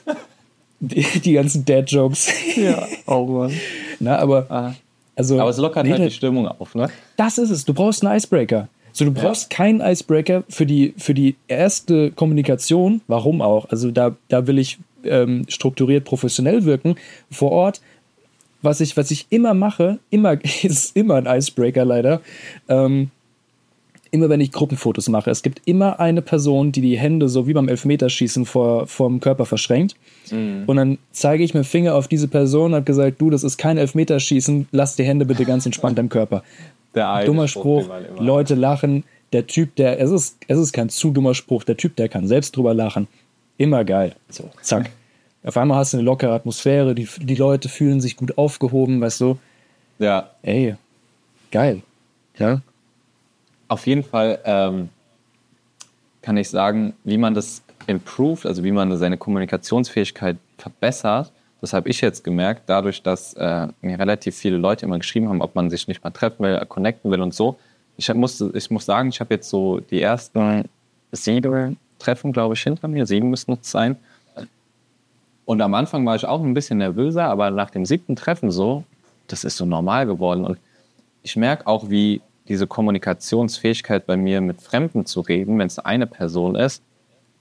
Die, 0.81 1.03
die 1.03 1.33
ganzen 1.35 1.67
Dad-Jokes. 1.67 2.29
ja, 2.57 2.87
oh 3.07 3.27
Mann. 3.27 3.53
Na, 4.01 4.19
aber, 4.19 4.75
also, 5.19 5.39
Aber 5.41 5.51
es 5.51 5.59
lockert 5.59 5.85
nee, 5.85 5.93
halt 5.93 6.05
die 6.05 6.11
Stimmung 6.11 6.47
auf, 6.47 6.77
ne? 6.77 6.89
Das 7.17 7.37
ist 7.37 7.51
es. 7.51 7.65
Du 7.65 7.75
brauchst 7.75 8.03
einen 8.03 8.17
Icebreaker. 8.17 8.69
So, 8.93 9.05
du 9.05 9.13
brauchst 9.13 9.51
keinen 9.51 9.81
Icebreaker 9.81 10.45
für 10.49 10.65
die, 10.65 10.95
für 10.97 11.13
die 11.13 11.35
erste 11.49 12.13
Kommunikation. 12.13 13.01
Warum 13.09 13.43
auch? 13.43 13.69
Also 13.71 13.91
da, 13.91 14.17
da 14.29 14.47
will 14.47 14.59
ich 14.59 14.79
ähm, 15.05 15.45
strukturiert 15.49 16.05
professionell 16.05 16.65
wirken 16.65 16.95
vor 17.31 17.51
Ort. 17.51 17.81
Was 18.63 18.81
ich, 18.81 18.97
was 18.97 19.11
ich 19.11 19.27
immer 19.31 19.55
mache, 19.55 19.99
immer 20.11 20.43
ist 20.63 20.97
immer 20.97 21.17
ein 21.17 21.27
Icebreaker 21.27 21.85
leider. 21.85 22.21
Ähm, 22.69 23.11
immer 24.11 24.29
wenn 24.29 24.41
ich 24.41 24.53
Gruppenfotos 24.53 25.09
mache, 25.09 25.31
es 25.31 25.43
gibt 25.43 25.63
immer 25.67 26.01
eine 26.01 26.23
Person, 26.23 26.73
die 26.73 26.81
die 26.81 26.99
Hände 26.99 27.29
so 27.29 27.47
wie 27.47 27.53
beim 27.53 27.69
Elfmeterschießen 27.69 28.47
vor 28.47 28.87
vom 28.87 29.21
Körper 29.21 29.45
verschränkt. 29.47 29.97
Und 30.67 30.77
dann 30.77 30.99
zeige 31.13 31.45
ich 31.45 31.55
mit 31.55 31.65
dem 31.65 31.67
Finger 31.67 31.95
auf 31.95 32.09
diese 32.09 32.29
Person 32.29 32.73
und 32.73 32.77
habe 32.77 32.85
gesagt, 32.85 33.21
du, 33.21 33.31
das 33.31 33.45
ist 33.45 33.59
kein 33.59 33.79
Elfmeterschießen, 33.79 34.69
lass 34.73 34.97
die 34.97 35.05
Hände 35.05 35.25
bitte 35.27 35.45
ganz 35.45 35.67
entspannt 35.67 35.99
am 35.99 36.09
Körper. 36.09 36.43
Der 36.95 37.25
Dummer 37.25 37.49
Spruch, 37.49 37.85
Spruch, 37.85 38.21
Leute 38.21 38.55
lachen. 38.55 39.05
Der 39.33 39.47
Typ, 39.47 39.77
der, 39.77 40.01
es 40.01 40.11
ist, 40.11 40.39
es 40.49 40.59
ist 40.59 40.73
kein 40.73 40.89
zu 40.89 41.11
dummer 41.11 41.35
Spruch, 41.35 41.65
der 41.65 41.77
Typ, 41.77 41.97
der 41.97 42.09
kann 42.09 42.27
selbst 42.27 42.57
drüber 42.57 42.73
lachen. 42.73 43.09
Immer 43.59 43.85
geil. 43.85 44.15
So, 44.31 44.49
zack. 44.63 44.91
Auf 45.45 45.57
einmal 45.57 45.79
hast 45.79 45.93
du 45.93 45.99
eine 45.99 46.05
lockere 46.05 46.33
Atmosphäre, 46.33 46.95
die, 46.95 47.09
die 47.19 47.35
Leute 47.37 47.69
fühlen 47.69 48.01
sich 48.01 48.17
gut 48.17 48.37
aufgehoben, 48.37 49.01
weißt 49.01 49.21
du? 49.21 49.39
Ja. 49.99 50.31
Ey, 50.43 50.77
geil. 51.51 51.83
Ja. 52.39 52.61
Auf 53.69 53.87
jeden 53.87 54.03
Fall 54.03 54.39
ähm, 54.45 54.89
kann 56.23 56.37
ich 56.37 56.49
sagen, 56.49 56.95
wie 57.05 57.19
man 57.19 57.35
das 57.35 57.63
improved, 57.87 58.47
also 58.47 58.65
wie 58.65 58.73
man 58.73 58.97
seine 58.97 59.17
Kommunikationsfähigkeit 59.17 60.37
verbessert. 60.59 61.33
Das 61.61 61.73
habe 61.73 61.89
ich 61.89 62.01
jetzt 62.01 62.23
gemerkt, 62.23 62.63
dadurch, 62.67 63.03
dass 63.03 63.35
äh, 63.35 63.69
mir 63.81 63.99
relativ 63.99 64.37
viele 64.37 64.57
Leute 64.57 64.87
immer 64.87 64.99
geschrieben 64.99 65.29
haben, 65.29 65.43
ob 65.43 65.55
man 65.55 65.71
sich 65.71 65.89
nicht 65.89 66.05
mal 66.05 66.11
treffen 66.11 66.45
will, 66.45 66.65
connecten 66.67 67.11
will 67.11 67.21
und 67.21 67.35
so. 67.35 67.59
Ich, 67.97 68.13
muss, 68.15 68.41
ich 68.41 68.71
muss 68.71 68.85
sagen, 68.85 69.09
ich 69.09 69.19
habe 69.21 69.35
jetzt 69.35 69.49
so 69.49 69.81
die 69.81 70.01
ersten 70.01 70.69
sieben 71.11 71.77
Treffen, 71.99 72.33
glaube 72.33 72.55
ich, 72.55 72.63
hinter 72.63 72.87
mir. 72.87 73.07
Sieben 73.07 73.31
müssen 73.31 73.59
es 73.61 73.71
sein. 73.71 73.97
Und 75.49 75.63
am 75.63 75.73
Anfang 75.73 76.05
war 76.05 76.15
ich 76.15 76.27
auch 76.27 76.43
ein 76.43 76.53
bisschen 76.53 76.77
nervöser, 76.77 77.25
aber 77.25 77.51
nach 77.51 77.71
dem 77.71 77.87
siebten 77.87 78.17
Treffen 78.17 78.51
so, 78.51 78.85
das 79.29 79.45
ist 79.45 79.57
so 79.57 79.65
normal 79.65 80.05
geworden. 80.05 80.45
Und 80.45 80.59
ich 81.23 81.37
merke 81.37 81.67
auch, 81.67 81.89
wie 81.89 82.21
diese 82.49 82.67
Kommunikationsfähigkeit 82.67 84.05
bei 84.05 84.19
mir 84.19 84.43
mit 84.43 84.61
Fremden 84.61 85.07
zu 85.07 85.23
reden, 85.23 85.59
wenn 85.59 85.69
es 85.69 85.79
eine 85.79 86.07
Person 86.07 86.55
ist, 86.55 86.83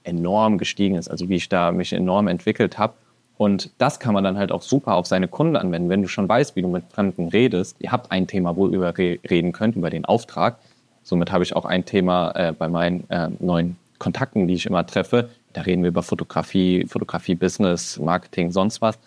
enorm 0.06 0.58
gestiegen 0.58 0.96
ist. 0.96 1.10
Also 1.10 1.28
wie 1.28 1.36
ich 1.36 1.50
da 1.50 1.74
mich 1.74 1.92
enorm 1.92 2.30
entwickelt 2.30 2.78
habe. 2.78 2.94
Und 3.38 3.72
das 3.78 4.00
kann 4.00 4.14
man 4.14 4.24
dann 4.24 4.38
halt 4.38 4.54
auch 4.54 4.62
super 4.62 4.96
auf 4.96 5.06
seine 5.06 5.28
Kunden 5.28 5.58
anwenden. 5.58 5.90
Wenn 5.90 6.02
du 6.02 6.08
schon 6.08 6.30
weißt, 6.30 6.56
wie 6.56 6.62
du 6.62 6.70
mit 6.70 6.86
Fremden 6.90 7.28
redest, 7.28 7.76
ihr 7.80 7.92
habt 7.92 8.10
ein 8.14 8.26
Thema, 8.26 8.56
wo 8.56 8.70
ihr 8.70 8.94
reden 9.30 9.52
könnt, 9.52 9.76
über 9.76 9.90
den 9.90 10.06
Auftrag. 10.06 10.60
Somit 11.04 11.30
habe 11.34 11.44
ich 11.44 11.58
auch 11.58 11.66
ein 11.66 11.84
Thema 11.84 12.32
äh, 12.36 12.54
bei 12.54 12.70
meinen 12.70 13.04
äh, 13.10 13.28
neuen 13.42 13.76
Kontakten, 14.00 14.48
die 14.48 14.54
ich 14.54 14.66
immer 14.66 14.86
treffe. 14.86 15.30
Da 15.58 15.64
reden 15.64 15.82
wir 15.82 15.88
über 15.88 16.04
Fotografie, 16.04 16.86
Fotografie, 16.88 17.34
Business, 17.34 17.98
Marketing, 17.98 18.52
sonst 18.52 18.80
was. 18.80 19.00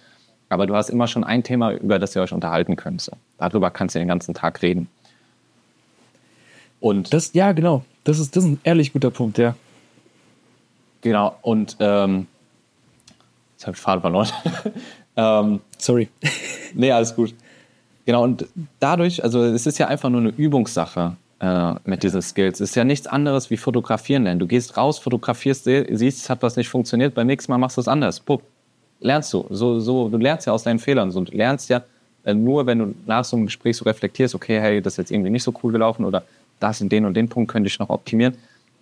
Aber 0.49 0.66
du 0.66 0.75
hast 0.75 0.90
immer 0.90 1.07
schon 1.07 1.23
ein 1.23 1.45
Thema, 1.45 1.71
über 1.75 2.00
das 2.00 2.16
ihr 2.16 2.23
euch 2.23 2.33
unterhalten 2.33 2.75
könnt. 2.75 3.02
So. 3.02 3.12
Darüber 3.38 3.71
kannst 3.71 3.95
du 3.95 4.00
den 4.00 4.09
ganzen 4.09 4.35
Tag 4.35 4.61
reden. 4.61 4.88
Und 6.80 7.14
das, 7.14 7.35
ja, 7.35 7.52
genau. 7.52 7.85
Das 8.02 8.19
ist, 8.19 8.35
das 8.35 8.42
ist 8.42 8.50
ein 8.50 8.61
ehrlich 8.64 8.92
guter 8.92 9.12
Punkt, 9.12 9.38
ja. 9.38 9.54
Genau. 11.02 11.37
Und 11.42 11.76
ähm, 11.78 12.26
jetzt 13.52 13.69
habe 13.69 13.76
ich 13.76 13.80
Faden 13.80 14.00
verloren. 14.00 14.28
ähm, 15.16 15.61
Sorry. 15.78 16.09
nee, 16.75 16.90
alles 16.90 17.14
gut. 17.14 17.33
Genau. 18.07 18.25
Und 18.25 18.49
dadurch, 18.80 19.23
also 19.23 19.45
es 19.45 19.69
ist 19.69 19.78
ja 19.78 19.87
einfach 19.87 20.11
nur 20.11 20.23
eine 20.23 20.30
Übungssache 20.30 21.14
äh, 21.40 21.75
mit 21.85 22.02
diesen 22.02 22.23
Skills. 22.23 22.61
Ist 22.61 22.75
ja 22.75 22.85
nichts 22.85 23.06
anderes 23.06 23.50
wie 23.50 23.56
fotografieren 23.56 24.25
lernen. 24.25 24.40
Du 24.40 24.47
gehst 24.47 24.76
raus, 24.76 24.99
fotografierst, 24.99 25.64
siehst, 25.64 26.23
es 26.23 26.30
hat 26.30 26.42
was 26.42 26.56
nicht 26.56 26.68
funktioniert, 26.68 27.14
beim 27.14 27.26
nächsten 27.26 27.50
Mal 27.50 27.59
machst 27.59 27.76
du 27.76 27.80
es 27.80 27.88
anders. 27.88 28.20
Pup. 28.20 28.42
Lernst 29.00 29.32
du. 29.32 29.47
So, 29.49 29.80
so, 29.80 30.11
du 30.11 30.18
lernst 30.18 30.47
ja 30.47 30.52
aus 30.52 30.62
deinen 30.62 30.78
Fehlern. 30.78 31.11
So, 31.11 31.23
du 31.23 31.35
lernst 31.35 31.70
ja 31.70 31.82
äh, 32.25 32.35
nur, 32.35 32.66
wenn 32.66 32.78
du 32.78 32.94
nach 33.06 33.25
so 33.25 33.37
einem 33.37 33.47
Gespräch 33.47 33.76
so 33.76 33.85
reflektierst, 33.85 34.35
okay, 34.35 34.61
hey, 34.61 34.82
das 34.82 34.94
ist 34.94 34.99
jetzt 34.99 35.11
irgendwie 35.11 35.30
nicht 35.30 35.42
so 35.42 35.54
cool 35.62 35.73
gelaufen 35.73 36.04
oder 36.04 36.23
das 36.61 36.80
in 36.82 36.90
den 36.90 37.06
und 37.06 37.14
den 37.14 37.28
Punkt 37.28 37.50
könnte 37.50 37.68
ich 37.68 37.78
noch 37.78 37.88
optimieren, 37.88 38.37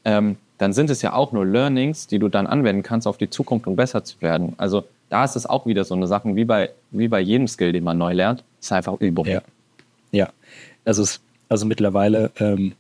ähm, 0.04 0.36
dann 0.58 0.72
sind 0.72 0.90
es 0.90 1.02
ja 1.02 1.12
auch 1.12 1.30
nur 1.30 1.46
Learnings, 1.46 2.08
die 2.08 2.18
du 2.18 2.28
dann 2.28 2.48
anwenden 2.48 2.82
kannst 2.82 3.06
auf 3.06 3.16
die 3.16 3.30
Zukunft, 3.30 3.68
um 3.68 3.76
besser 3.76 4.02
zu 4.02 4.20
werden. 4.20 4.54
Also 4.56 4.84
da 5.08 5.24
ist 5.24 5.36
es 5.36 5.46
auch 5.46 5.66
wieder 5.66 5.84
so 5.84 5.94
eine 5.94 6.08
Sache, 6.08 6.34
wie 6.34 6.44
bei, 6.44 6.70
wie 6.90 7.06
bei 7.06 7.20
jedem 7.20 7.46
Skill, 7.46 7.72
den 7.72 7.84
man 7.84 7.96
neu 7.96 8.12
lernt, 8.12 8.42
ist 8.60 8.72
einfach 8.72 9.00
Übung. 9.00 9.26
Ja, 9.26 9.42
ja. 10.10 10.28
Also, 10.84 11.02
es, 11.02 11.20
also 11.49 11.67
mittlerweile, 11.67 12.31
ähm, 12.38 12.73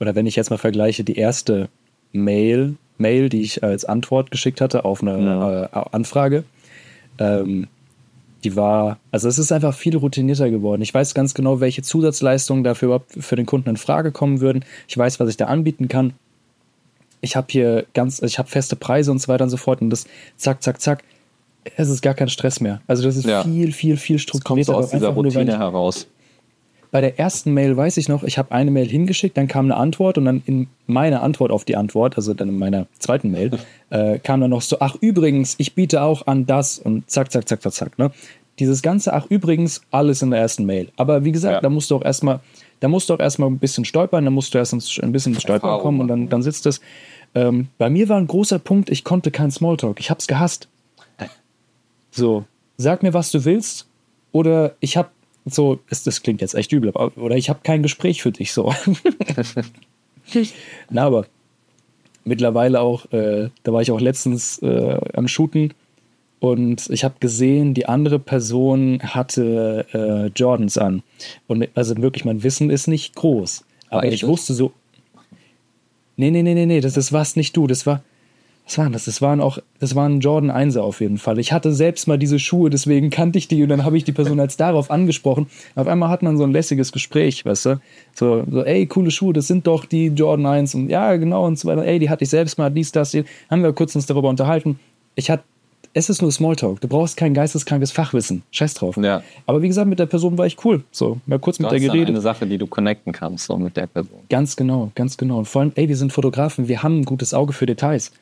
oder 0.00 0.14
wenn 0.14 0.26
ich 0.26 0.36
jetzt 0.36 0.50
mal 0.50 0.58
vergleiche, 0.58 1.04
die 1.04 1.16
erste 1.16 1.68
Mail, 2.12 2.76
Mail, 2.96 3.28
die 3.28 3.42
ich 3.42 3.62
als 3.62 3.84
Antwort 3.84 4.30
geschickt 4.30 4.60
hatte 4.60 4.84
auf 4.84 5.02
eine 5.02 5.22
ja. 5.22 5.64
äh, 5.64 5.84
Anfrage, 5.92 6.44
ähm, 7.18 7.68
die 8.44 8.54
war, 8.54 8.98
also 9.10 9.28
es 9.28 9.38
ist 9.38 9.50
einfach 9.50 9.74
viel 9.74 9.96
routinierter 9.96 10.50
geworden. 10.50 10.82
Ich 10.82 10.94
weiß 10.94 11.14
ganz 11.14 11.34
genau, 11.34 11.60
welche 11.60 11.82
Zusatzleistungen 11.82 12.62
dafür 12.62 12.86
überhaupt 12.86 13.12
für 13.18 13.36
den 13.36 13.46
Kunden 13.46 13.70
in 13.70 13.76
Frage 13.76 14.12
kommen 14.12 14.40
würden. 14.40 14.64
Ich 14.86 14.96
weiß, 14.96 15.18
was 15.18 15.28
ich 15.28 15.36
da 15.36 15.46
anbieten 15.46 15.88
kann. 15.88 16.12
Ich 17.20 17.34
habe 17.34 17.48
hier 17.50 17.84
ganz, 17.94 18.22
ich 18.22 18.38
habe 18.38 18.48
feste 18.48 18.76
Preise 18.76 19.10
und 19.10 19.20
so 19.20 19.26
weiter 19.26 19.44
und 19.44 19.50
so 19.50 19.56
fort 19.56 19.80
und 19.80 19.90
das 19.90 20.06
zack, 20.36 20.62
zack, 20.62 20.80
zack. 20.80 21.02
Es 21.76 21.88
ist 21.88 22.00
gar 22.00 22.14
kein 22.14 22.28
Stress 22.28 22.60
mehr. 22.60 22.80
Also 22.86 23.02
das 23.02 23.16
ist 23.16 23.26
ja. 23.26 23.42
viel, 23.42 23.72
viel, 23.72 23.96
viel 23.96 24.20
strukturierter. 24.20 24.72
Das 24.72 24.90
kommt 24.90 24.90
so 24.90 24.96
aus 24.96 25.00
dieser 25.00 25.08
Routine 25.08 25.58
heraus. 25.58 26.06
Bei 26.90 27.00
der 27.00 27.18
ersten 27.18 27.52
Mail 27.52 27.76
weiß 27.76 27.96
ich 27.98 28.08
noch, 28.08 28.22
ich 28.22 28.38
habe 28.38 28.52
eine 28.52 28.70
Mail 28.70 28.86
hingeschickt, 28.86 29.36
dann 29.36 29.46
kam 29.46 29.66
eine 29.66 29.76
Antwort 29.76 30.16
und 30.16 30.24
dann 30.24 30.42
in 30.46 30.68
meiner 30.86 31.22
Antwort 31.22 31.50
auf 31.50 31.64
die 31.64 31.76
Antwort, 31.76 32.16
also 32.16 32.32
dann 32.34 32.48
in 32.48 32.58
meiner 32.58 32.86
zweiten 32.98 33.30
Mail, 33.30 33.50
äh, 33.90 34.18
kam 34.18 34.40
dann 34.40 34.50
noch 34.50 34.62
so, 34.62 34.78
ach 34.80 34.96
übrigens, 35.00 35.54
ich 35.58 35.74
biete 35.74 36.02
auch 36.02 36.26
an 36.26 36.46
das 36.46 36.78
und 36.78 37.10
zack, 37.10 37.30
zack, 37.30 37.48
zack, 37.48 37.62
zack, 37.62 37.72
zack. 37.72 37.98
Ne? 37.98 38.10
Dieses 38.58 38.82
ganze, 38.82 39.12
ach 39.12 39.26
übrigens, 39.28 39.82
alles 39.90 40.22
in 40.22 40.30
der 40.30 40.40
ersten 40.40 40.64
Mail. 40.64 40.88
Aber 40.96 41.24
wie 41.24 41.32
gesagt, 41.32 41.54
ja. 41.54 41.60
da 41.60 41.68
musst 41.68 41.90
du 41.90 41.96
auch 41.96 42.04
erstmal, 42.04 42.40
da 42.80 42.88
musst 42.88 43.08
du 43.10 43.14
auch 43.14 43.20
erstmal 43.20 43.50
ein 43.50 43.58
bisschen 43.58 43.84
stolpern, 43.84 44.24
da 44.24 44.30
musst 44.30 44.54
du 44.54 44.58
erst 44.58 44.72
ein 44.72 45.12
bisschen 45.12 45.34
ins 45.34 45.42
Stolpern 45.42 45.80
kommen 45.80 46.00
und 46.00 46.08
dann, 46.08 46.28
dann 46.28 46.42
sitzt 46.42 46.66
es. 46.66 46.80
Ähm, 47.34 47.68
bei 47.76 47.90
mir 47.90 48.08
war 48.08 48.16
ein 48.16 48.26
großer 48.26 48.58
Punkt, 48.58 48.90
ich 48.90 49.04
konnte 49.04 49.30
kein 49.30 49.50
Smalltalk. 49.50 50.00
Ich 50.00 50.10
hab's 50.10 50.26
gehasst. 50.26 50.68
So, 52.10 52.44
sag 52.76 53.02
mir, 53.02 53.14
was 53.14 53.30
du 53.30 53.44
willst, 53.44 53.86
oder 54.32 54.74
ich 54.80 54.96
hab 54.96 55.12
so, 55.54 55.78
das, 55.88 56.04
das 56.04 56.22
klingt 56.22 56.40
jetzt 56.40 56.54
echt 56.54 56.72
übel, 56.72 56.90
aber, 56.90 57.16
oder 57.16 57.36
ich 57.36 57.48
habe 57.48 57.60
kein 57.62 57.82
Gespräch 57.82 58.22
für 58.22 58.32
dich 58.32 58.52
so. 58.52 58.74
Na, 60.90 61.04
aber 61.04 61.26
mittlerweile 62.24 62.80
auch, 62.80 63.10
äh, 63.12 63.50
da 63.62 63.72
war 63.72 63.82
ich 63.82 63.90
auch 63.90 64.00
letztens 64.00 64.58
äh, 64.62 64.98
am 65.14 65.28
Shooten 65.28 65.74
und 66.40 66.88
ich 66.90 67.04
habe 67.04 67.16
gesehen, 67.20 67.74
die 67.74 67.86
andere 67.86 68.18
Person 68.18 69.00
hatte 69.02 69.86
äh, 69.92 70.26
Jordans 70.38 70.78
an. 70.78 71.02
Und 71.48 71.68
also 71.74 71.96
wirklich, 71.96 72.24
mein 72.24 72.42
Wissen 72.42 72.70
ist 72.70 72.86
nicht 72.86 73.16
groß. 73.16 73.64
Aber 73.90 74.04
ich 74.04 74.26
wusste 74.26 74.54
so. 74.54 74.72
Nee, 76.16 76.30
nee, 76.30 76.42
nee, 76.42 76.54
nee, 76.54 76.66
nee, 76.66 76.80
das, 76.80 76.94
das 76.94 77.12
warst 77.12 77.36
nicht 77.36 77.56
du. 77.56 77.66
Das 77.66 77.86
war, 77.86 78.02
was 78.68 78.76
waren 78.76 78.92
das? 78.92 79.06
Das 79.06 79.22
waren 79.22 79.40
auch, 79.40 79.58
das 79.80 79.94
waren 79.94 80.20
Jordan 80.20 80.50
1 80.50 80.76
auf 80.76 81.00
jeden 81.00 81.16
Fall. 81.16 81.38
Ich 81.38 81.52
hatte 81.52 81.72
selbst 81.72 82.06
mal 82.06 82.18
diese 82.18 82.38
Schuhe, 82.38 82.68
deswegen 82.68 83.08
kannte 83.08 83.38
ich 83.38 83.48
die 83.48 83.62
und 83.62 83.70
dann 83.70 83.84
habe 83.84 83.96
ich 83.96 84.04
die 84.04 84.12
Person 84.12 84.38
als 84.40 84.58
darauf 84.58 84.90
angesprochen. 84.90 85.46
Auf 85.74 85.86
einmal 85.86 86.10
hat 86.10 86.22
man 86.22 86.36
so 86.36 86.44
ein 86.44 86.52
lässiges 86.52 86.92
Gespräch, 86.92 87.46
weißt 87.46 87.66
du? 87.66 87.80
So, 88.14 88.44
so, 88.50 88.62
ey, 88.62 88.86
coole 88.86 89.10
Schuhe, 89.10 89.32
das 89.32 89.46
sind 89.46 89.66
doch 89.66 89.86
die 89.86 90.08
Jordan 90.08 90.44
1 90.44 90.74
und 90.74 90.90
ja, 90.90 91.16
genau 91.16 91.46
und 91.46 91.58
so 91.58 91.66
weiter. 91.66 91.82
Ey, 91.86 91.98
die 91.98 92.10
hatte 92.10 92.24
ich 92.24 92.30
selbst 92.30 92.58
mal, 92.58 92.68
dies, 92.70 92.92
das, 92.92 93.12
die. 93.12 93.24
haben 93.50 93.62
wir 93.62 93.72
kurz 93.72 93.94
uns 93.94 94.04
darüber 94.04 94.28
unterhalten. 94.28 94.78
Ich 95.14 95.30
hatte 95.30 95.44
es 95.94 96.10
ist 96.10 96.20
nur 96.20 96.30
Smalltalk. 96.30 96.82
Du 96.82 96.88
brauchst 96.88 97.16
kein 97.16 97.32
geisteskrankes 97.32 97.90
Fachwissen. 97.90 98.42
Scheiß 98.50 98.74
drauf. 98.74 98.98
Ja. 98.98 99.22
Aber 99.46 99.62
wie 99.62 99.68
gesagt, 99.68 99.88
mit 99.88 99.98
der 99.98 100.06
Person 100.06 100.36
war 100.36 100.46
ich 100.46 100.62
cool. 100.64 100.84
So, 100.92 101.18
mal 101.24 101.38
kurz 101.38 101.56
du 101.56 101.62
mit 101.62 101.72
der 101.72 101.80
geredet. 101.80 102.10
eine 102.10 102.20
Sache, 102.20 102.46
die 102.46 102.58
du 102.58 102.66
connecten 102.66 103.12
kannst, 103.12 103.46
so 103.46 103.56
mit 103.56 103.76
der 103.76 103.86
Person. 103.86 104.18
Ganz 104.28 104.54
genau, 104.54 104.92
ganz 104.94 105.16
genau. 105.16 105.38
Und 105.38 105.46
vor 105.46 105.62
allem, 105.62 105.72
ey, 105.74 105.88
wir 105.88 105.96
sind 105.96 106.12
Fotografen, 106.12 106.68
wir 106.68 106.82
haben 106.82 107.00
ein 107.00 107.04
gutes 107.04 107.32
Auge 107.32 107.54
für 107.54 107.64
Details. 107.64 108.12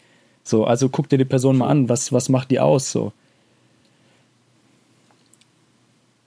So, 0.46 0.64
also 0.64 0.88
guck 0.88 1.08
dir 1.08 1.18
die 1.18 1.24
Person 1.24 1.58
mal 1.58 1.66
an, 1.66 1.88
was, 1.88 2.12
was 2.12 2.28
macht 2.28 2.52
die 2.52 2.60
aus? 2.60 2.92
So. 2.92 3.12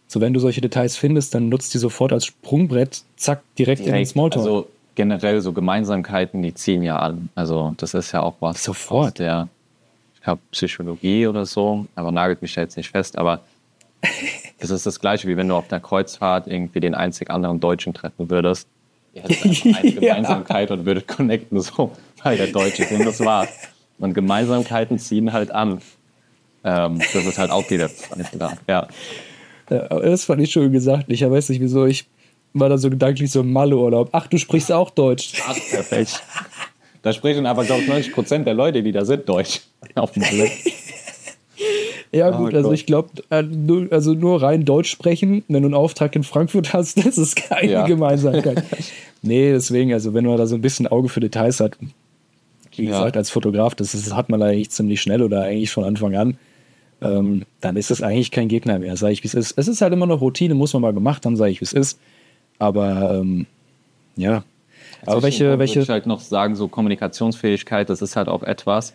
So, 0.10 0.20
wenn 0.20 0.34
du 0.34 0.42
solche 0.42 0.60
Details 0.60 0.98
findest, 0.98 1.34
dann 1.34 1.48
nutzt 1.48 1.74
die 1.74 1.78
sofort 1.78 2.12
als 2.12 2.26
Sprungbrett, 2.26 3.04
zack, 3.16 3.44
direkt, 3.58 3.80
direkt 3.80 3.88
in 3.88 3.94
den 3.96 4.06
Smalltalk. 4.06 4.46
Also 4.46 4.68
generell 4.96 5.40
so 5.40 5.54
Gemeinsamkeiten, 5.54 6.42
die 6.42 6.54
ziehen 6.54 6.84
ja 6.84 7.00
an. 7.00 7.30
Also 7.34 7.74
das 7.78 7.94
ist 7.94 8.12
ja 8.12 8.22
auch 8.22 8.36
was 8.42 8.62
sofort. 8.62 9.20
der, 9.20 9.48
ich 10.16 10.22
glaube, 10.22 10.42
Psychologie 10.52 11.26
oder 11.26 11.46
so, 11.46 11.86
aber 11.96 12.12
nagelt 12.12 12.42
mich 12.42 12.54
da 12.56 12.60
jetzt 12.60 12.76
nicht 12.76 12.90
fest, 12.90 13.18
aber 13.18 13.40
das 14.60 14.70
ist 14.70 14.86
das 14.86 15.00
gleiche, 15.00 15.30
wie 15.30 15.38
wenn 15.38 15.48
du 15.48 15.56
auf 15.56 15.72
einer 15.72 15.80
Kreuzfahrt 15.80 16.48
irgendwie 16.48 16.82
den 16.82 16.94
einzig 16.94 17.30
anderen 17.30 17.62
Deutschen 17.62 17.94
treffen 17.94 18.30
würdest. 18.30 18.68
Ihr 19.14 19.24
hättet 19.24 19.66
eine 19.78 19.92
Gemeinsamkeit 19.94 20.70
ja. 20.72 20.76
und 20.76 20.86
würdet 20.86 21.08
connecten, 21.08 21.62
so, 21.62 21.92
weil 22.22 22.36
der 22.36 22.48
Deutsche 22.48 22.84
ist 22.84 22.92
und 22.92 23.06
das 23.06 23.22
war's. 23.22 23.48
Und 24.00 24.14
Gemeinsamkeiten 24.14 24.98
ziehen 24.98 25.34
halt 25.34 25.52
an. 25.52 25.82
Ähm, 26.64 27.00
das 27.14 27.26
ist 27.26 27.38
halt 27.38 27.52
auch 27.52 27.70
wieder 27.70 27.90
ja. 28.68 28.88
ja. 29.70 29.88
Das 29.88 30.26
fand 30.26 30.42
ich 30.42 30.52
schön 30.52 30.72
gesagt. 30.72 31.06
Ich 31.08 31.22
weiß 31.22 31.50
nicht, 31.50 31.62
wieso 31.62 31.86
ich 31.86 32.08
war 32.54 32.70
da 32.70 32.78
so 32.78 32.90
gedanklich 32.90 33.32
so 33.32 33.42
im 33.42 33.54
Malle-Urlaub. 33.54 34.10
Ach, 34.12 34.28
du 34.28 34.38
sprichst 34.38 34.72
auch 34.72 34.90
Deutsch. 34.90 35.34
Ach, 35.48 35.56
perfekt. 35.70 36.24
Da 37.02 37.14
sprechen 37.14 37.46
aber, 37.46 37.64
glaube 37.64 37.84
ich, 37.84 37.88
90 37.88 38.14
Prozent 38.14 38.48
der 38.48 38.56
Leute, 38.56 38.84
die 38.84 38.92
da 38.92 39.06
sind, 39.06 39.30
Deutsch. 39.30 39.62
Auf 39.96 40.12
dem 40.12 40.24
Malle. 40.24 40.50
Ja, 42.12 42.32
gut, 42.32 42.54
oh, 42.54 42.58
also 42.58 42.72
ich 42.72 42.88
glaube, 42.88 43.10
äh, 43.30 43.44
also 43.92 44.14
nur 44.14 44.42
rein 44.42 44.66
Deutsch 44.66 44.90
sprechen, 44.90 45.44
wenn 45.48 45.62
du 45.62 45.68
einen 45.68 45.76
Auftrag 45.76 46.16
in 46.16 46.24
Frankfurt 46.24 46.74
hast, 46.74 46.98
das 47.06 47.18
ist 47.18 47.36
keine 47.36 47.72
ja. 47.72 47.86
Gemeinsamkeit. 47.86 48.64
nee, 49.22 49.52
deswegen, 49.52 49.94
also 49.94 50.14
wenn 50.14 50.26
man 50.26 50.38
da 50.38 50.48
so 50.48 50.56
ein 50.56 50.62
bisschen 50.62 50.88
Auge 50.88 51.10
für 51.10 51.20
Details 51.20 51.60
hat, 51.60 51.78
wie 52.80 52.86
ja. 52.86 52.98
gesagt, 52.98 53.18
als 53.18 53.30
Fotograf, 53.30 53.76
das, 53.76 53.94
ist, 53.94 54.16
hat 54.16 54.30
man 54.30 54.42
eigentlich 54.42 54.72
ziemlich 54.72 55.02
schnell 55.02 55.22
oder 55.22 55.44
eigentlich 55.44 55.72
von 55.72 55.84
Anfang 55.84 56.16
an. 56.16 56.38
Ähm, 57.02 57.44
dann 57.62 57.78
ist 57.78 57.92
das 57.92 58.02
eigentlich 58.02 58.32
kein 58.32 58.50
Gegner 58.50 58.80
mehr, 58.80 58.98
sage 58.98 59.14
ich, 59.14 59.24
wie 59.24 59.28
es 59.28 59.34
ist. 59.34 59.58
Es 59.58 59.68
ist 59.68 59.82
halt 59.82 59.94
immer 59.94 60.06
noch 60.06 60.22
Routine, 60.22 60.54
muss 60.54 60.74
man 60.74 60.82
mal 60.82 60.94
gemacht 60.94 61.26
haben, 61.26 61.38
sage 61.38 61.52
ich, 61.52 61.62
wie 61.62 61.66
es 61.66 61.74
ist. 61.74 62.00
Aber 62.58 63.20
ähm, 63.20 63.46
ja. 64.16 64.44
Also 65.02 65.14
Aber 65.14 65.24
welche, 65.24 65.60
welche. 65.60 65.80
Ich 65.80 65.90
halt 65.90 66.08
noch 66.08 66.20
sagen, 66.20 66.56
so 66.56 66.68
Kommunikationsfähigkeit, 66.68 67.90
das 67.90 68.02
ist 68.02 68.16
halt 68.16 68.28
auch 68.28 68.44
etwas. 68.44 68.94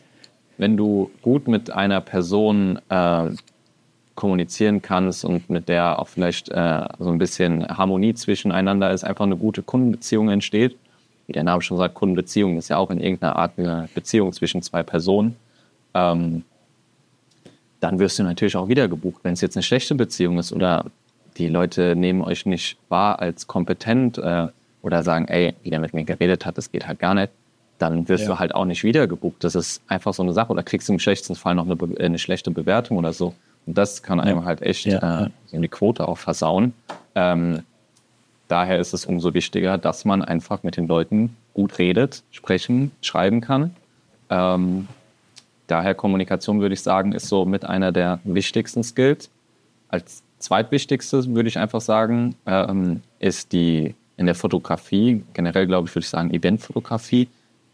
wenn 0.59 0.77
du 0.77 1.11
gut 1.23 1.49
mit 1.49 1.71
einer 1.71 2.01
Person 2.01 2.79
äh, 2.89 3.31
kommunizieren 4.15 4.83
kannst 4.83 5.25
und 5.25 5.51
mit 5.51 5.69
der 5.69 5.99
auch 5.99 6.09
vielleicht 6.09 6.49
äh, 6.51 6.85
so 6.99 7.11
ein 7.11 7.19
bisschen 7.19 7.67
Harmonie 7.67 8.15
zwischeneinander 8.15 8.93
ist, 8.93 9.05
einfach 9.05 9.25
eine 9.25 9.37
gute 9.37 9.63
Kundenbeziehung 9.63 10.29
entsteht. 10.29 10.77
Wie 11.27 11.33
der 11.33 11.45
Name 11.45 11.63
schon 11.63 11.79
sagt, 11.79 11.95
Kundenbeziehung 11.95 12.59
ist 12.59 12.69
ja 12.69 12.77
auch 12.77 12.91
in 12.91 13.01
irgendeiner 13.01 13.37
Art 13.37 13.53
eine 13.57 13.89
Beziehung 13.95 14.33
zwischen 14.33 14.63
zwei 14.63 14.83
Personen. 14.83 15.37
Ähm, 15.95 16.45
dann 17.81 17.99
wirst 17.99 18.19
du 18.19 18.23
natürlich 18.23 18.57
auch 18.57 18.69
wieder 18.69 18.89
gebucht. 18.89 19.21
Wenn 19.23 19.35
es 19.35 19.41
jetzt 19.41 19.57
eine 19.57 19.63
schlechte 19.63 19.95
Beziehung 19.95 20.39
ist 20.39 20.53
oder 20.53 20.87
die 21.37 21.49
Leute 21.49 21.97
nehmen 21.97 22.23
euch 22.23 22.47
nicht 22.47 22.79
wahr 22.89 23.21
als 23.21 23.47
kompetent 23.47 24.19
äh, 24.19 24.49
oder 24.83 25.03
sagen, 25.03 25.27
ey, 25.29 25.55
wie 25.63 25.71
der 25.71 25.81
mit 25.81 25.95
mir 25.95 26.05
geredet 26.05 26.47
hat, 26.47 26.59
das 26.59 26.71
geht 26.71 26.87
halt 26.87 26.99
gar 26.99 27.15
nicht, 27.15 27.31
dann 27.79 28.09
wirst 28.09 28.25
ja. 28.25 28.31
du 28.31 28.39
halt 28.39 28.55
auch 28.55 28.65
nicht 28.65 28.85
wieder 28.85 29.07
gebucht. 29.07 29.43
Das 29.45 29.55
ist 29.55 29.83
einfach 29.89 30.15
so 30.15 30.23
eine 30.23 30.33
Sache. 30.33 30.53
Oder 30.53 30.63
kriegst 30.63 30.89
du 30.89 30.93
im 30.93 30.99
schlechtesten 30.99 31.35
Fall 31.35 31.55
noch 31.55 31.69
eine, 31.69 31.77
eine 31.99 32.19
schlechte 32.19 32.51
Bewertung 32.51 32.97
oder 32.99 33.13
so. 33.13 33.35
Und 33.67 33.77
das 33.79 34.03
kann 34.03 34.21
einem 34.21 34.41
ja. 34.41 34.45
halt 34.45 34.63
echt 34.63 34.87
ja. 34.87 35.27
äh, 35.27 35.57
eine 35.57 35.69
Quote 35.69 36.07
auch 36.07 36.19
versauen. 36.19 36.75
Ähm, 37.15 37.63
daher 38.49 38.79
ist 38.79 38.95
es 38.95 39.07
umso 39.07 39.35
wichtiger, 39.35 39.79
dass 39.79 40.05
man 40.05 40.23
einfach 40.23 40.63
mit 40.63 40.77
den 40.77 40.87
Leuten 40.87 41.37
gut 41.55 41.79
redet, 41.79 42.23
sprechen, 42.31 42.91
schreiben 43.01 43.41
kann. 43.41 43.75
Ähm, 44.31 44.89
daher 45.67 45.95
Kommunikation, 45.95 46.61
würde 46.61 46.75
ich 46.75 46.83
sagen, 46.83 47.13
ist 47.13 47.29
so 47.29 47.45
mit 47.45 47.65
einer 47.65 47.93
der 47.93 48.21
wichtigsten 48.25 48.83
Skills. 48.83 49.31
Als 49.89 50.23
zweitwichtigstes 50.39 51.29
würde 51.35 51.49
ich 51.49 51.59
einfach 51.59 51.81
sagen, 51.81 52.35
ähm, 52.47 53.03
ist 53.19 53.53
die 53.53 53.95
in 54.17 54.27
der 54.27 54.35
Fotografie, 54.35 55.23
generell 55.33 55.67
glaube 55.67 55.89
ich, 55.89 55.95
würde 55.95 56.05
ich 56.05 56.11
sagen, 56.11 56.33
Eventfotografie, 56.33 57.29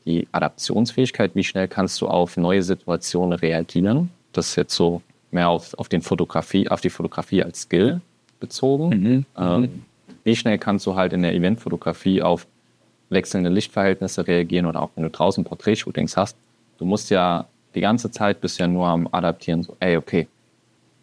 die 0.06 0.26
Adaptionsfähigkeit, 0.32 1.32
wie 1.34 1.44
schnell 1.44 1.68
kannst 1.68 2.00
du 2.00 2.08
auf 2.08 2.36
neue 2.36 2.62
Situationen 2.62 3.38
reagieren. 3.38 4.10
Das 4.32 4.48
ist 4.48 4.56
jetzt 4.56 4.74
so 4.74 5.02
mehr 5.30 5.48
auf, 5.48 5.74
auf, 5.74 5.88
den 5.88 6.00
Fotografie, 6.00 6.68
auf 6.68 6.80
die 6.80 6.90
Fotografie 6.90 7.42
als 7.42 7.62
Skill 7.62 8.00
bezogen. 8.38 8.88
Mhm. 8.88 9.26
Ähm, 9.36 9.60
mhm. 9.60 9.82
Wie 10.24 10.36
schnell 10.36 10.58
kannst 10.58 10.86
du 10.86 10.94
halt 10.94 11.12
in 11.12 11.22
der 11.22 11.34
Eventfotografie 11.34 12.22
auf 12.22 12.46
wechselnde 13.08 13.50
Lichtverhältnisse 13.50 14.26
reagieren 14.26 14.66
oder 14.66 14.82
auch 14.82 14.90
wenn 14.94 15.04
du 15.04 15.10
draußen 15.10 15.44
Porträtshootings 15.44 16.16
hast. 16.16 16.36
Du 16.78 16.84
musst 16.84 17.10
ja 17.10 17.46
die 17.74 17.80
ganze 17.80 18.10
Zeit 18.10 18.40
bist 18.40 18.58
ja 18.58 18.66
nur 18.66 18.86
am 18.86 19.08
Adaptieren, 19.12 19.62
so, 19.62 19.76
ey, 19.80 19.96
okay, 19.96 20.28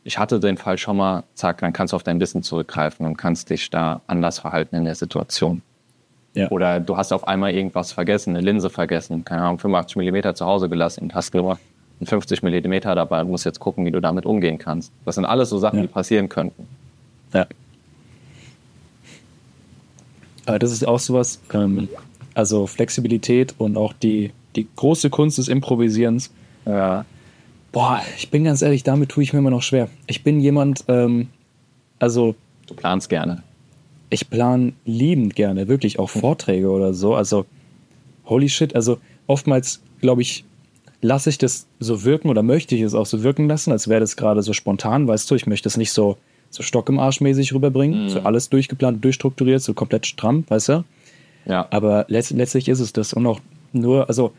ich 0.04 0.18
hatte 0.18 0.40
den 0.40 0.58
Fall 0.58 0.78
schon 0.78 0.98
mal, 0.98 1.24
zack, 1.34 1.60
dann 1.60 1.74
kannst 1.74 1.92
du 1.92 1.96
auf 1.96 2.04
dein 2.04 2.20
Wissen 2.20 2.42
zurückgreifen 2.44 3.06
und 3.06 3.18
kannst 3.18 3.50
dich 3.50 3.70
da 3.70 4.02
anders 4.08 4.40
verhalten 4.40 4.76
in 4.76 4.86
der 4.86 4.96
Situation. 4.96 5.62
Ja. 6.34 6.50
Oder 6.50 6.80
du 6.80 6.96
hast 6.96 7.12
auf 7.12 7.28
einmal 7.28 7.54
irgendwas 7.54 7.92
vergessen, 7.92 8.36
eine 8.36 8.46
Linse 8.46 8.70
vergessen, 8.70 9.26
keine 9.26 9.42
Ahnung, 9.42 9.60
85 9.60 9.98
mm 9.98 10.36
zu 10.36 10.46
Hause 10.46 10.70
gelassen 10.70 11.04
und 11.04 11.16
hast 11.16 11.34
nur 11.34 11.60
50 12.04 12.44
mm 12.44 12.80
dabei 12.82 13.22
und 13.22 13.30
musst 13.30 13.46
jetzt 13.46 13.60
gucken, 13.60 13.86
wie 13.86 13.92
du 13.92 14.00
damit 14.00 14.26
umgehen 14.26 14.58
kannst. 14.60 14.94
Das 15.04 15.16
sind 15.16 15.26
alles 15.26 15.50
so 15.50 15.58
Sachen, 15.58 15.78
ja. 15.78 15.82
die 15.82 15.88
passieren 15.88 16.30
könnten. 16.30 16.68
Ja. 17.34 17.48
Aber 20.48 20.58
das 20.58 20.72
ist 20.72 20.88
auch 20.88 20.98
sowas, 20.98 21.40
ähm, 21.54 21.88
also 22.34 22.66
Flexibilität 22.66 23.54
und 23.60 23.78
auch 23.78 23.94
die, 23.94 24.32
die 24.56 24.68
große 24.76 25.12
Kunst 25.12 25.38
des 25.38 25.48
Improvisierens. 25.48 26.32
Ja. 26.66 27.06
Boah, 27.72 28.02
ich 28.18 28.32
bin 28.32 28.46
ganz 28.46 28.64
ehrlich, 28.64 28.82
damit 28.82 29.10
tue 29.10 29.22
ich 29.22 29.34
mir 29.34 29.40
immer 29.40 29.52
noch 29.52 29.62
schwer. 29.62 29.90
Ich 30.08 30.24
bin 30.24 30.40
jemand, 30.40 30.86
ähm, 30.88 31.28
also. 32.00 32.34
Du 32.66 32.74
planst 32.74 33.10
gerne 33.10 33.44
ich 34.10 34.30
plane 34.30 34.74
liebend 34.86 35.36
gerne, 35.36 35.68
wirklich 35.68 36.00
auch 36.00 36.10
Vorträge 36.10 36.70
oder 36.70 36.94
so. 36.94 37.16
Also, 37.16 37.46
holy 38.26 38.50
shit, 38.50 38.76
also 38.76 39.00
oftmals, 39.28 39.82
glaube 40.02 40.22
ich, 40.22 40.46
lasse 41.02 41.30
ich 41.30 41.38
das 41.38 41.68
so 41.80 42.04
wirken 42.04 42.30
oder 42.30 42.44
möchte 42.44 42.76
ich 42.76 42.82
es 42.82 42.94
auch 42.94 43.06
so 43.06 43.24
wirken 43.24 43.48
lassen, 43.48 43.72
als 43.72 43.88
wäre 43.88 44.00
das 44.00 44.16
gerade 44.16 44.42
so 44.42 44.54
spontan, 44.54 45.08
weißt 45.08 45.30
du, 45.30 45.36
ich 45.36 45.46
möchte 45.46 45.70
es 45.70 45.78
nicht 45.78 45.92
so, 45.92 46.18
so 46.50 46.64
Stock 46.64 46.90
im 46.90 47.00
Arsch 47.00 47.22
mäßig 47.22 47.54
rüberbringen, 47.54 48.04
mhm. 48.04 48.10
so 48.10 48.20
alles 48.22 48.50
durchgeplant, 48.50 49.04
durchstrukturiert, 49.04 49.62
so 49.62 49.74
komplett 49.74 50.06
stramm, 50.06 50.46
weißt 50.48 50.70
du? 50.70 50.84
Ja. 51.46 51.68
Aber 51.70 52.06
letzt, 52.08 52.32
letztlich 52.32 52.68
ist 52.70 52.80
es 52.80 52.94
das 52.94 53.14
und 53.14 53.26
auch 53.26 53.40
nur, 53.74 54.08
also 54.08 54.34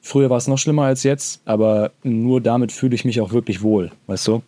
früher 0.00 0.30
war 0.30 0.38
es 0.38 0.48
noch 0.48 0.58
schlimmer 0.58 0.84
als 0.84 1.02
jetzt, 1.02 1.40
aber 1.44 1.92
nur 2.02 2.40
damit 2.40 2.72
fühle 2.72 2.94
ich 2.94 3.04
mich 3.04 3.20
auch 3.20 3.32
wirklich 3.32 3.62
wohl, 3.62 3.90
weißt 4.06 4.28
du? 4.28 4.42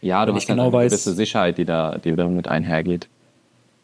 Ja, 0.00 0.26
du 0.26 0.34
hast 0.34 0.48
genau 0.48 0.64
eine 0.64 0.72
weiß, 0.72 0.90
gewisse 0.90 1.14
Sicherheit, 1.14 1.58
die 1.58 1.64
da, 1.64 1.98
die 1.98 2.14
damit 2.16 2.48
einhergeht. 2.48 3.08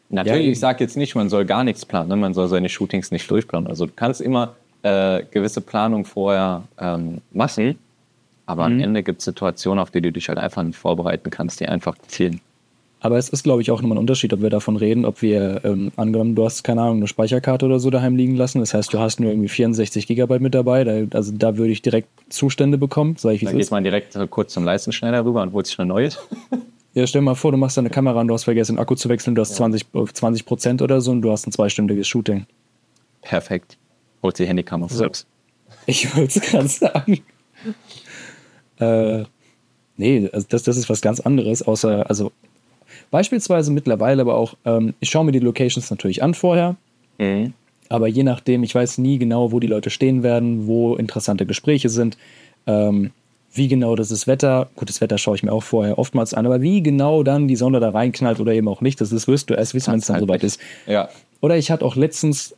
Natürlich, 0.09 0.45
ja, 0.45 0.51
ich 0.51 0.59
sage 0.59 0.83
jetzt 0.83 0.97
nicht, 0.97 1.15
man 1.15 1.29
soll 1.29 1.45
gar 1.45 1.63
nichts 1.63 1.85
planen, 1.85 2.09
ne? 2.09 2.15
man 2.15 2.33
soll 2.33 2.47
seine 2.47 2.67
Shootings 2.67 3.11
nicht 3.11 3.29
durchplanen. 3.29 3.67
Also 3.67 3.85
du 3.85 3.91
kannst 3.95 4.19
immer 4.19 4.55
äh, 4.81 5.23
gewisse 5.31 5.61
Planung 5.61 6.03
vorher 6.05 6.63
ähm, 6.79 7.21
machen, 7.31 7.77
aber 8.49 8.67
mhm. 8.67 8.75
am 8.75 8.81
Ende 8.81 9.03
gibt 9.03 9.19
es 9.19 9.25
Situationen, 9.25 9.79
auf 9.79 9.91
die 9.91 10.01
du 10.01 10.11
dich 10.11 10.27
halt 10.27 10.39
einfach 10.39 10.63
nicht 10.63 10.77
vorbereiten 10.77 11.29
kannst, 11.29 11.59
die 11.59 11.67
einfach 11.67 11.95
zielen. 12.07 12.41
Aber 12.99 13.17
es 13.17 13.29
ist, 13.29 13.43
glaube 13.43 13.61
ich, 13.61 13.69
auch 13.69 13.81
nochmal 13.81 13.97
ein 13.97 14.01
Unterschied, 14.01 14.33
ob 14.33 14.41
wir 14.41 14.49
davon 14.49 14.75
reden, 14.75 15.05
ob 15.05 15.21
wir, 15.21 15.61
ähm, 15.63 15.91
angenommen, 15.95 16.35
du 16.35 16.43
hast, 16.43 16.63
keine 16.63 16.81
Ahnung, 16.81 16.97
eine 16.97 17.07
Speicherkarte 17.07 17.65
oder 17.65 17.79
so 17.79 17.91
daheim 17.91 18.15
liegen 18.15 18.35
lassen. 18.35 18.59
Das 18.59 18.73
heißt, 18.73 18.91
du 18.91 18.99
hast 18.99 19.19
nur 19.19 19.29
irgendwie 19.29 19.47
64 19.47 20.07
Gigabyte 20.07 20.41
mit 20.41 20.55
dabei. 20.55 20.83
Da, 20.83 21.15
also 21.15 21.31
da 21.31 21.57
würde 21.57 21.71
ich 21.71 21.81
direkt 21.81 22.09
Zustände 22.29 22.77
bekommen, 22.77 23.15
sage 23.17 23.35
ich, 23.35 23.41
wie 23.41 23.45
Da 23.45 23.51
geht 23.51 23.61
ist. 23.61 23.71
man 23.71 23.83
direkt 23.83 24.17
kurz 24.31 24.51
zum 24.51 24.65
Leistenschneider 24.65 25.23
rüber 25.23 25.43
und 25.43 25.53
holt 25.53 25.67
sich 25.67 25.79
eine 25.79 25.87
neue. 25.87 26.09
ja, 26.93 27.07
stell 27.07 27.21
dir 27.21 27.25
mal 27.25 27.35
vor, 27.35 27.51
du 27.51 27.57
machst 27.57 27.77
deine 27.77 27.91
Kamera 27.91 28.19
und 28.19 28.27
du 28.27 28.33
hast 28.33 28.45
vergessen, 28.45 28.75
den 28.75 28.79
Akku 28.79 28.95
zu 28.95 29.07
wechseln, 29.07 29.35
du 29.35 29.41
hast 29.41 29.51
ja. 29.51 29.57
20, 29.57 29.85
20 30.11 30.45
Prozent 30.45 30.81
oder 30.81 30.99
so 30.99 31.11
und 31.11 31.21
du 31.21 31.31
hast 31.31 31.47
ein 31.47 31.51
zweistündiges 31.51 32.07
Shooting. 32.07 32.47
Perfekt. 33.21 33.77
Holt 34.23 34.39
die 34.39 34.45
Handykamera 34.45 34.89
so. 34.89 34.97
selbst. 34.97 35.27
Ich 35.85 36.13
wollte 36.17 36.39
es 36.39 36.41
gerade 36.41 36.67
sagen. 36.67 37.21
Äh, 38.79 39.23
nee, 39.97 40.29
also 40.31 40.47
das, 40.49 40.63
das 40.63 40.77
ist 40.77 40.89
was 40.89 41.01
ganz 41.01 41.19
anderes, 41.19 41.61
außer, 41.61 42.09
also 42.09 42.31
Beispielsweise 43.11 43.71
mittlerweile 43.71 44.21
aber 44.21 44.35
auch, 44.35 44.55
ähm, 44.65 44.93
ich 44.99 45.09
schaue 45.09 45.25
mir 45.25 45.31
die 45.31 45.39
Locations 45.39 45.89
natürlich 45.89 46.21
an 46.21 46.33
vorher. 46.33 46.75
Mhm. 47.17 47.53
Aber 47.89 48.07
je 48.07 48.23
nachdem, 48.23 48.63
ich 48.63 48.75
weiß 48.75 48.99
nie 48.99 49.17
genau, 49.17 49.51
wo 49.51 49.59
die 49.59 49.67
Leute 49.67 49.89
stehen 49.89 50.21
werden, 50.21 50.67
wo 50.67 50.95
interessante 50.95 51.45
Gespräche 51.47 51.89
sind, 51.89 52.17
ähm, 52.67 53.11
wie 53.51 53.67
genau 53.67 53.95
das 53.95 54.11
ist 54.11 54.27
Wetter. 54.27 54.69
Gut, 54.75 54.89
das 54.89 55.01
Wetter 55.01 55.17
schaue 55.17 55.35
ich 55.35 55.41
mir 55.41 55.51
auch 55.51 55.63
vorher 55.63 55.97
oftmals 55.97 56.35
an, 56.35 56.45
aber 56.45 56.61
wie 56.61 56.83
genau 56.83 57.23
dann 57.23 57.47
die 57.47 57.55
Sonne 57.55 57.79
da 57.79 57.89
reinknallt 57.89 58.39
oder 58.39 58.53
eben 58.53 58.67
auch 58.67 58.81
nicht, 58.81 59.01
das, 59.01 59.09
das 59.09 59.27
wirst 59.27 59.49
du 59.49 59.55
erst 59.55 59.73
wissen, 59.73 59.91
wenn 59.91 59.99
es 59.99 60.05
dann 60.05 60.17
halt 60.17 60.25
soweit 60.25 60.43
ist. 60.43 60.59
Ja. 60.85 61.09
Oder 61.41 61.57
ich 61.57 61.71
hatte 61.71 61.83
auch 61.83 61.95
letztens, 61.95 62.55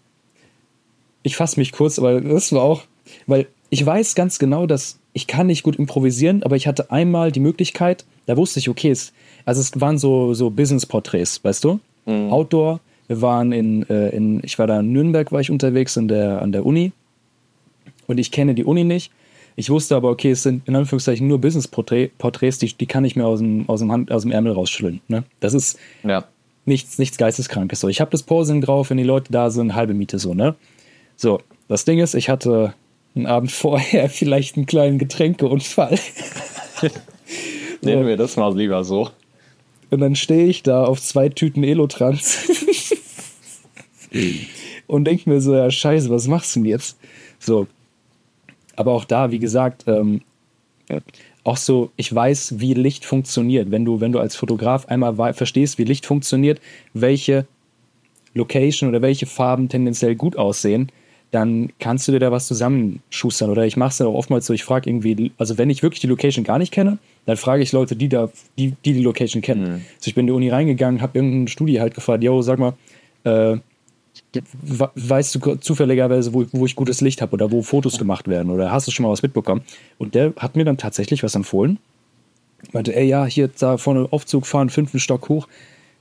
ich 1.24 1.38
fasse 1.38 1.58
mich 1.62 1.72
kurz, 1.72 1.98
aber 1.98 2.20
das 2.20 2.52
war 2.52 2.64
auch, 2.64 2.84
weil 3.26 3.48
ich 3.72 3.84
weiß 3.84 4.16
ganz 4.16 4.38
genau, 4.38 4.68
dass 4.68 5.00
ich 5.14 5.28
kann 5.28 5.48
nicht 5.48 5.64
gut 5.64 5.78
improvisieren, 5.78 6.44
aber 6.44 6.58
ich 6.58 6.68
hatte 6.68 6.92
einmal 6.92 7.32
die 7.32 7.40
Möglichkeit, 7.40 8.06
da 8.26 8.36
wusste 8.36 8.60
ich, 8.60 8.70
okay, 8.70 8.92
es, 8.92 9.14
also 9.46 9.62
es 9.62 9.80
waren 9.80 9.98
so, 9.98 10.34
so 10.34 10.50
Business-Porträts, 10.50 11.44
weißt 11.44 11.64
du? 11.64 11.80
Mhm. 12.06 12.32
Outdoor. 12.32 12.82
Wir 13.08 13.22
waren 13.22 13.54
in, 13.54 13.90
äh, 13.90 14.10
in, 14.10 14.42
ich 14.44 14.60
war 14.60 14.68
da 14.68 14.82
in 14.82 14.92
Nürnberg, 14.92 15.32
war 15.32 15.40
ich 15.40 15.50
unterwegs 15.50 15.96
in 15.96 16.10
der, 16.10 16.42
an 16.42 16.52
der 16.52 16.66
Uni. 16.66 16.92
Und 18.08 18.18
ich 18.18 18.32
kenne 18.32 18.56
die 18.56 18.66
Uni 18.66 18.84
nicht. 18.84 19.12
Ich 19.56 19.70
wusste 19.70 19.96
aber, 19.96 20.10
okay, 20.10 20.32
es 20.32 20.44
sind 20.44 20.68
in 20.68 20.76
Anführungszeichen 20.76 21.28
nur 21.28 21.40
Business-Porträts, 21.40 22.58
die, 22.60 22.74
die 22.74 22.86
kann 22.88 23.06
ich 23.06 23.16
mir 23.16 23.26
aus 23.26 23.40
dem, 23.40 23.70
aus 23.70 23.80
dem, 23.80 23.92
Hand, 23.92 24.12
aus 24.12 24.24
dem 24.24 24.32
Ärmel 24.32 24.52
rausschütteln. 24.52 25.00
Ne? 25.08 25.24
Das 25.40 25.54
ist 25.54 25.80
ja. 26.04 26.26
nichts, 26.66 27.00
nichts 27.00 27.18
Geisteskrankes. 27.18 27.80
So, 27.80 27.88
ich 27.88 28.02
habe 28.02 28.12
das 28.12 28.24
Posing 28.24 28.60
drauf, 28.60 28.90
wenn 28.90 28.98
die 28.98 29.04
Leute 29.04 29.32
da 29.32 29.50
sind, 29.50 29.76
halbe 29.76 29.94
Miete 29.94 30.20
so, 30.20 30.34
ne? 30.34 30.56
So, 31.16 31.40
das 31.70 31.86
Ding 31.86 32.00
ist, 32.00 32.16
ich 32.16 32.30
hatte 32.30 32.74
einen 33.16 33.26
Abend 33.26 33.52
vorher 33.52 34.10
vielleicht 34.10 34.58
einen 34.58 34.66
kleinen 34.66 34.98
Getränkeunfall. 34.98 36.00
Nennen 37.82 38.08
wir 38.08 38.18
das 38.18 38.38
mal 38.38 38.56
lieber 38.56 38.84
so. 38.84 39.10
Und 39.90 40.00
dann 40.00 40.16
stehe 40.16 40.46
ich 40.46 40.64
da 40.64 40.86
auf 40.86 41.02
zwei 41.02 41.30
Tüten 41.30 41.64
Elotrans 41.64 42.50
und 44.88 45.06
denke 45.06 45.30
mir 45.30 45.42
so, 45.42 45.54
ja 45.54 45.70
scheiße, 45.70 46.10
was 46.10 46.28
machst 46.28 46.56
du 46.56 46.62
denn 46.62 46.70
jetzt? 46.70 46.98
So. 47.40 47.68
Aber 48.78 48.94
auch 48.94 49.04
da, 49.04 49.32
wie 49.32 49.40
gesagt, 49.40 49.84
ähm, 49.88 50.22
auch 51.44 51.58
so, 51.58 51.92
ich 51.98 52.14
weiß, 52.14 52.60
wie 52.60 52.74
Licht 52.74 53.04
funktioniert. 53.04 53.72
Wenn 53.72 53.84
du, 53.84 54.00
wenn 54.00 54.12
du 54.12 54.20
als 54.20 54.36
Fotograf 54.36 54.86
einmal 54.86 55.34
verstehst, 55.34 55.78
wie 55.78 55.84
Licht 55.84 56.06
funktioniert, 56.06 56.62
welche 56.94 57.46
Location 58.34 58.90
oder 58.90 59.02
welche 59.02 59.26
Farben 59.26 59.68
tendenziell 59.68 60.16
gut 60.16 60.38
aussehen, 60.38 60.92
dann 61.32 61.70
kannst 61.80 62.08
du 62.08 62.12
dir 62.12 62.20
da 62.20 62.32
was 62.32 62.48
zusammenschustern. 62.48 63.50
Oder 63.50 63.66
ich 63.66 63.78
mache 63.78 63.90
es 63.90 64.00
ja 64.00 64.06
auch 64.06 64.14
oftmals 64.14 64.46
so, 64.46 64.54
ich 64.54 64.66
frage 64.66 64.90
irgendwie, 64.90 65.32
also 65.38 65.58
wenn 65.58 65.70
ich 65.70 65.82
wirklich 65.82 66.02
die 66.02 66.08
Location 66.08 66.44
gar 66.44 66.60
nicht 66.60 66.74
kenne, 66.74 66.98
dann 67.26 67.38
frage 67.38 67.64
ich 67.64 67.72
Leute, 67.72 67.96
die 67.96 68.10
da, 68.10 68.30
die 68.58 68.74
die, 68.84 68.94
die 68.94 69.02
Location 69.02 69.42
kennen. 69.42 69.62
Mhm. 69.62 69.74
Also 69.74 70.08
ich 70.08 70.16
bin 70.16 70.24
in 70.24 70.28
die 70.28 70.34
Uni 70.34 70.50
reingegangen, 70.50 71.02
habe 71.02 71.18
irgendeine 71.18 71.48
Studie 71.48 71.80
halt 71.80 71.96
gefragt, 71.96 72.22
yo, 72.24 72.42
sag 72.42 72.60
mal, 72.60 72.74
äh, 73.24 73.58
weißt 74.96 75.36
du 75.36 75.56
zufälligerweise, 75.56 76.34
wo, 76.34 76.46
wo 76.52 76.66
ich 76.66 76.76
gutes 76.76 77.00
Licht 77.00 77.22
habe 77.22 77.34
oder 77.34 77.50
wo 77.50 77.62
Fotos 77.62 77.98
gemacht 77.98 78.28
werden 78.28 78.52
oder 78.52 78.72
hast 78.72 78.88
du 78.88 78.92
schon 78.92 79.04
mal 79.06 79.12
was 79.12 79.22
mitbekommen? 79.22 79.62
Und 79.98 80.16
der 80.16 80.34
hat 80.38 80.58
mir 80.58 80.66
dann 80.66 80.78
tatsächlich 80.78 81.24
was 81.24 81.36
empfohlen. 81.36 81.80
Meinte, 82.74 82.96
ey, 82.96 83.08
ja, 83.08 83.26
hier 83.26 83.50
da 83.58 83.78
vorne 83.78 84.08
Aufzug 84.12 84.46
fahren, 84.46 84.70
fünften 84.70 85.00
Stock 85.00 85.30
hoch. 85.30 85.48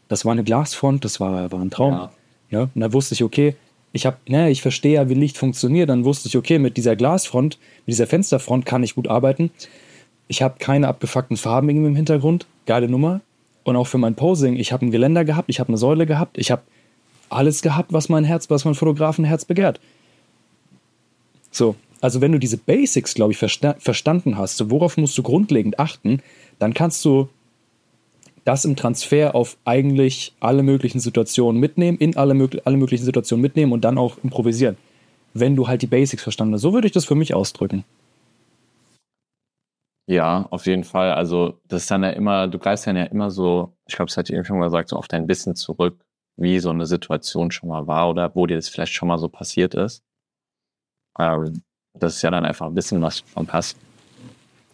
Das 0.09 0.25
war 0.25 0.33
eine 0.33 0.43
Glasfront, 0.43 1.05
das 1.05 1.21
war, 1.21 1.51
war 1.53 1.61
ein 1.61 1.71
Traum. 1.71 1.93
Ja. 1.93 2.11
ja. 2.51 2.61
Und 2.75 2.81
da 2.81 2.93
wusste 2.93 3.15
ich, 3.15 3.23
okay, 3.23 3.55
ich 3.93 4.07
habe, 4.07 4.17
ne, 4.29 4.51
ich 4.51 4.63
verstehe 4.63 4.95
ja, 4.95 5.09
wie 5.09 5.15
Licht 5.15 5.37
funktioniert. 5.37 5.89
Dann 5.89 6.05
wusste 6.05 6.29
ich, 6.29 6.37
okay, 6.37 6.59
mit 6.59 6.77
dieser 6.77 6.97
Glasfront, 6.97 7.59
mit 7.87 7.93
dieser 7.93 8.07
Fensterfront 8.07 8.67
kann 8.67 8.83
ich 8.83 8.95
gut 8.95 9.09
arbeiten. 9.09 9.51
Ich 10.29 10.43
habe 10.43 10.57
keine 10.59 10.89
abgefuckten 10.89 11.37
Farben 11.37 11.69
irgendwie 11.69 11.89
im 11.89 11.97
Hintergrund. 11.97 12.47
Geile 12.67 12.89
Nummer. 12.89 13.21
Und 13.65 13.77
auch 13.77 13.87
für 13.87 13.99
mein 13.99 14.15
Posing, 14.15 14.57
ich 14.57 14.73
habe 14.73 14.87
ein 14.87 14.91
Geländer 14.91 15.25
gehabt, 15.25 15.51
ich 15.51 15.61
habe 15.61 15.69
eine 15.69 15.77
Säule 15.77 16.07
gehabt, 16.07 16.39
ich 16.39 16.51
habe 16.51 16.63
alles 17.29 17.63
gehabt, 17.63 17.93
was 17.93 18.09
mein 18.09 18.25
Herz, 18.25 18.49
was 18.49 18.65
mein 18.65 18.75
Fotografenherz 18.75 19.45
begehrt. 19.45 19.81
So, 21.51 21.77
also 22.01 22.21
wenn 22.21 22.33
du 22.33 22.39
diese 22.39 22.57
Basics, 22.57 23.15
glaube 23.15 23.33
ich, 23.33 23.39
versta 23.39 23.75
verstanden 23.79 24.39
hast, 24.39 24.71
worauf 24.71 24.97
musst 24.97 25.19
du 25.19 25.23
grundlegend 25.23 25.79
achten, 25.79 26.23
dann 26.59 26.75
kannst 26.75 27.05
du 27.05 27.29
das 28.51 28.65
im 28.65 28.75
Transfer 28.75 29.37
auf 29.37 29.57
eigentlich 29.65 30.35
alle 30.41 30.65
möglichen 30.65 30.99
Situationen 30.99 31.61
mitnehmen, 31.61 31.97
in 31.99 32.17
alle, 32.17 32.35
mög 32.35 32.61
alle 32.65 32.77
möglichen 32.77 33.05
Situationen 33.05 33.41
mitnehmen 33.41 33.73
und 33.73 33.85
dann 33.85 33.97
auch 33.97 34.19
improvisieren. 34.25 34.77
Wenn 35.35 35.55
du 35.55 35.69
halt 35.69 35.83
die 35.83 35.87
Basics 35.87 36.25
verstanden 36.25 36.55
hast. 36.55 36.63
So 36.63 36.73
würde 36.73 36.89
ich 36.89 36.93
das 36.93 37.05
für 37.05 37.15
mich 37.15 37.33
ausdrücken. 37.33 37.85
Ja, 40.09 40.49
auf 40.51 40.67
jeden 40.67 40.83
Fall. 40.83 41.13
Also, 41.13 41.61
das 41.69 41.83
ist 41.83 41.93
dann 41.93 42.03
ja 42.03 42.11
immer, 42.11 42.49
du 42.49 42.59
greifst 42.59 42.89
dann 42.89 42.97
ja 42.97 43.05
immer 43.05 43.31
so, 43.31 43.73
ich 43.87 43.95
glaube, 43.95 44.11
es 44.11 44.17
hat 44.17 44.29
dir 44.29 44.45
schon 44.45 44.59
mal 44.59 44.65
gesagt, 44.65 44.89
so 44.89 44.97
auf 44.97 45.07
dein 45.07 45.29
Wissen 45.29 45.55
zurück, 45.55 46.05
wie 46.37 46.59
so 46.59 46.71
eine 46.71 46.87
Situation 46.87 47.53
schon 47.53 47.69
mal 47.69 47.87
war 47.87 48.11
oder 48.11 48.35
wo 48.35 48.47
dir 48.47 48.57
das 48.57 48.69
vielleicht 48.69 48.95
schon 48.95 49.07
mal 49.07 49.19
so 49.19 49.29
passiert 49.29 49.75
ist. 49.75 50.03
Ähm, 51.21 51.63
das 51.95 52.17
ist 52.17 52.23
ja 52.23 52.33
dann 52.33 52.45
einfach 52.45 52.75
Wissen, 52.75 53.01
was 53.01 53.21
vom 53.21 53.47
passt. 53.47 53.77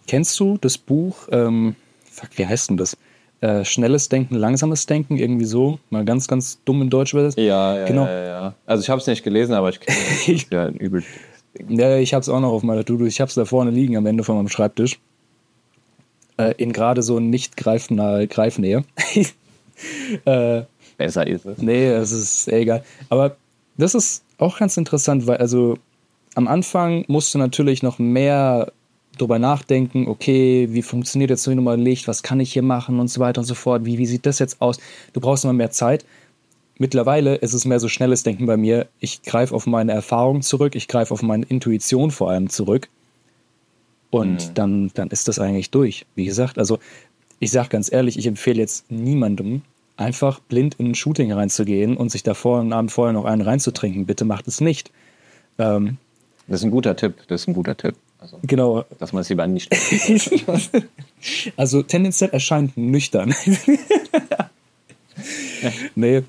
Kennst 0.06 0.40
du 0.40 0.56
das 0.56 0.78
Buch, 0.78 1.28
ähm, 1.30 1.76
fuck, 2.04 2.30
wie 2.38 2.46
heißt 2.46 2.70
denn 2.70 2.78
das? 2.78 2.96
Äh, 3.40 3.64
schnelles 3.64 4.08
Denken, 4.08 4.34
langsames 4.34 4.86
Denken, 4.86 5.18
irgendwie 5.18 5.44
so. 5.44 5.78
Mal 5.90 6.04
ganz, 6.04 6.26
ganz 6.26 6.58
dumm 6.64 6.80
in 6.82 6.90
Deutsch 6.90 7.12
wird 7.12 7.36
Ja, 7.36 7.76
ja, 7.76 7.84
genau. 7.84 8.06
ja, 8.06 8.24
ja. 8.24 8.54
Also 8.64 8.82
ich 8.82 8.88
habe 8.88 9.00
es 9.00 9.06
nicht 9.06 9.22
gelesen, 9.24 9.52
aber 9.54 9.68
ich 9.68 9.80
kenne 9.80 9.98
es. 9.98 10.46
ja, 10.50 10.68
übel. 10.68 11.02
Ja, 11.68 11.96
ich 11.96 12.14
habe 12.14 12.22
es 12.22 12.28
auch 12.28 12.40
noch 12.40 12.50
auf 12.50 12.62
meiner 12.62 12.84
To-Do. 12.84 13.04
Ich 13.04 13.20
habe 13.20 13.28
es 13.28 13.34
da 13.34 13.44
vorne 13.44 13.70
liegen 13.70 13.96
am 13.96 14.06
Ende 14.06 14.24
von 14.24 14.36
meinem 14.36 14.48
Schreibtisch. 14.48 14.98
Äh, 16.38 16.54
in 16.56 16.72
gerade 16.72 17.02
so 17.02 17.20
nicht 17.20 17.56
greifnahe 17.56 18.26
Greifnähe. 18.26 18.84
äh, 20.24 20.62
Besser 20.96 21.26
ist 21.26 21.44
es. 21.44 21.58
Nee, 21.58 21.88
es 21.88 22.12
ist 22.12 22.48
egal. 22.48 22.84
Aber 23.10 23.36
das 23.76 23.94
ist 23.94 24.22
auch 24.38 24.58
ganz 24.58 24.76
interessant, 24.76 25.26
weil 25.26 25.38
also 25.38 25.76
am 26.34 26.48
Anfang 26.48 27.04
musst 27.08 27.34
du 27.34 27.38
natürlich 27.38 27.82
noch 27.82 27.98
mehr 27.98 28.72
drüber 29.18 29.38
nachdenken, 29.38 30.08
okay, 30.08 30.68
wie 30.70 30.82
funktioniert 30.82 31.30
jetzt 31.30 31.42
so 31.42 31.54
nochmal 31.54 31.80
Licht, 31.80 32.08
was 32.08 32.22
kann 32.22 32.40
ich 32.40 32.52
hier 32.52 32.62
machen 32.62 33.00
und 33.00 33.08
so 33.08 33.20
weiter 33.20 33.40
und 33.40 33.46
so 33.46 33.54
fort, 33.54 33.84
wie, 33.84 33.98
wie 33.98 34.06
sieht 34.06 34.26
das 34.26 34.38
jetzt 34.38 34.60
aus? 34.60 34.78
Du 35.12 35.20
brauchst 35.20 35.44
immer 35.44 35.52
mehr 35.52 35.70
Zeit. 35.70 36.04
Mittlerweile 36.78 37.36
ist 37.36 37.54
es 37.54 37.64
mehr 37.64 37.80
so 37.80 37.88
schnelles 37.88 38.22
Denken 38.22 38.46
bei 38.46 38.56
mir. 38.56 38.86
Ich 39.00 39.22
greife 39.22 39.54
auf 39.54 39.66
meine 39.66 39.92
Erfahrung 39.92 40.42
zurück, 40.42 40.74
ich 40.74 40.88
greife 40.88 41.14
auf 41.14 41.22
meine 41.22 41.46
Intuition 41.46 42.10
vor 42.10 42.30
allem 42.30 42.50
zurück. 42.50 42.88
Und 44.10 44.48
mhm. 44.48 44.54
dann, 44.54 44.90
dann 44.94 45.08
ist 45.08 45.28
das 45.28 45.38
eigentlich 45.38 45.70
durch. 45.70 46.06
Wie 46.14 46.26
gesagt, 46.26 46.58
also 46.58 46.78
ich 47.38 47.50
sage 47.50 47.68
ganz 47.68 47.90
ehrlich, 47.90 48.18
ich 48.18 48.26
empfehle 48.26 48.60
jetzt 48.60 48.90
niemandem, 48.90 49.62
einfach 49.96 50.40
blind 50.40 50.76
in 50.78 50.90
ein 50.90 50.94
Shooting 50.94 51.32
reinzugehen 51.32 51.96
und 51.96 52.10
sich 52.10 52.22
davor 52.22 52.60
einen 52.60 52.72
Abend 52.72 52.92
vorher 52.92 53.12
noch 53.12 53.24
einen 53.24 53.42
reinzutrinken. 53.42 54.06
Bitte 54.06 54.24
macht 54.24 54.46
es 54.46 54.60
nicht. 54.60 54.90
Ähm, 55.58 55.96
das 56.46 56.60
ist 56.60 56.64
ein 56.64 56.70
guter 56.70 56.96
Tipp. 56.96 57.14
Das 57.28 57.42
ist 57.42 57.48
ein 57.48 57.54
guter 57.54 57.76
Tipp. 57.76 57.96
Also, 58.26 58.40
genau. 58.42 58.84
Dass 58.98 59.12
man 59.12 59.20
es 59.20 59.28
lieber 59.28 59.46
nicht. 59.46 59.72
also 61.56 61.82
tendenziell 61.82 62.30
erscheint 62.30 62.76
nüchtern. 62.76 63.32
nee. 65.94 66.22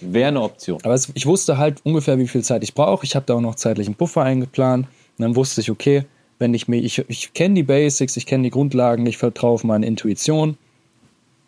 Wäre 0.00 0.28
eine 0.28 0.42
Option. 0.42 0.78
Aber 0.84 0.94
es, 0.94 1.10
ich 1.14 1.26
wusste 1.26 1.58
halt 1.58 1.84
ungefähr, 1.84 2.18
wie 2.18 2.28
viel 2.28 2.44
Zeit 2.44 2.62
ich 2.62 2.74
brauche. 2.74 3.04
Ich 3.04 3.16
habe 3.16 3.26
da 3.26 3.34
auch 3.34 3.40
noch 3.40 3.56
zeitlichen 3.56 3.96
Puffer 3.96 4.22
eingeplant. 4.22 4.86
Und 5.18 5.22
dann 5.22 5.34
wusste 5.34 5.60
ich, 5.60 5.72
okay, 5.72 6.04
wenn 6.38 6.54
ich 6.54 6.68
mir, 6.68 6.76
ich, 6.76 7.04
ich 7.08 7.32
kenne 7.32 7.56
die 7.56 7.62
Basics, 7.64 8.16
ich 8.16 8.26
kenne 8.26 8.44
die 8.44 8.50
Grundlagen, 8.50 9.06
ich 9.06 9.16
vertraue 9.16 9.54
auf 9.54 9.64
meine 9.64 9.86
Intuition. 9.86 10.56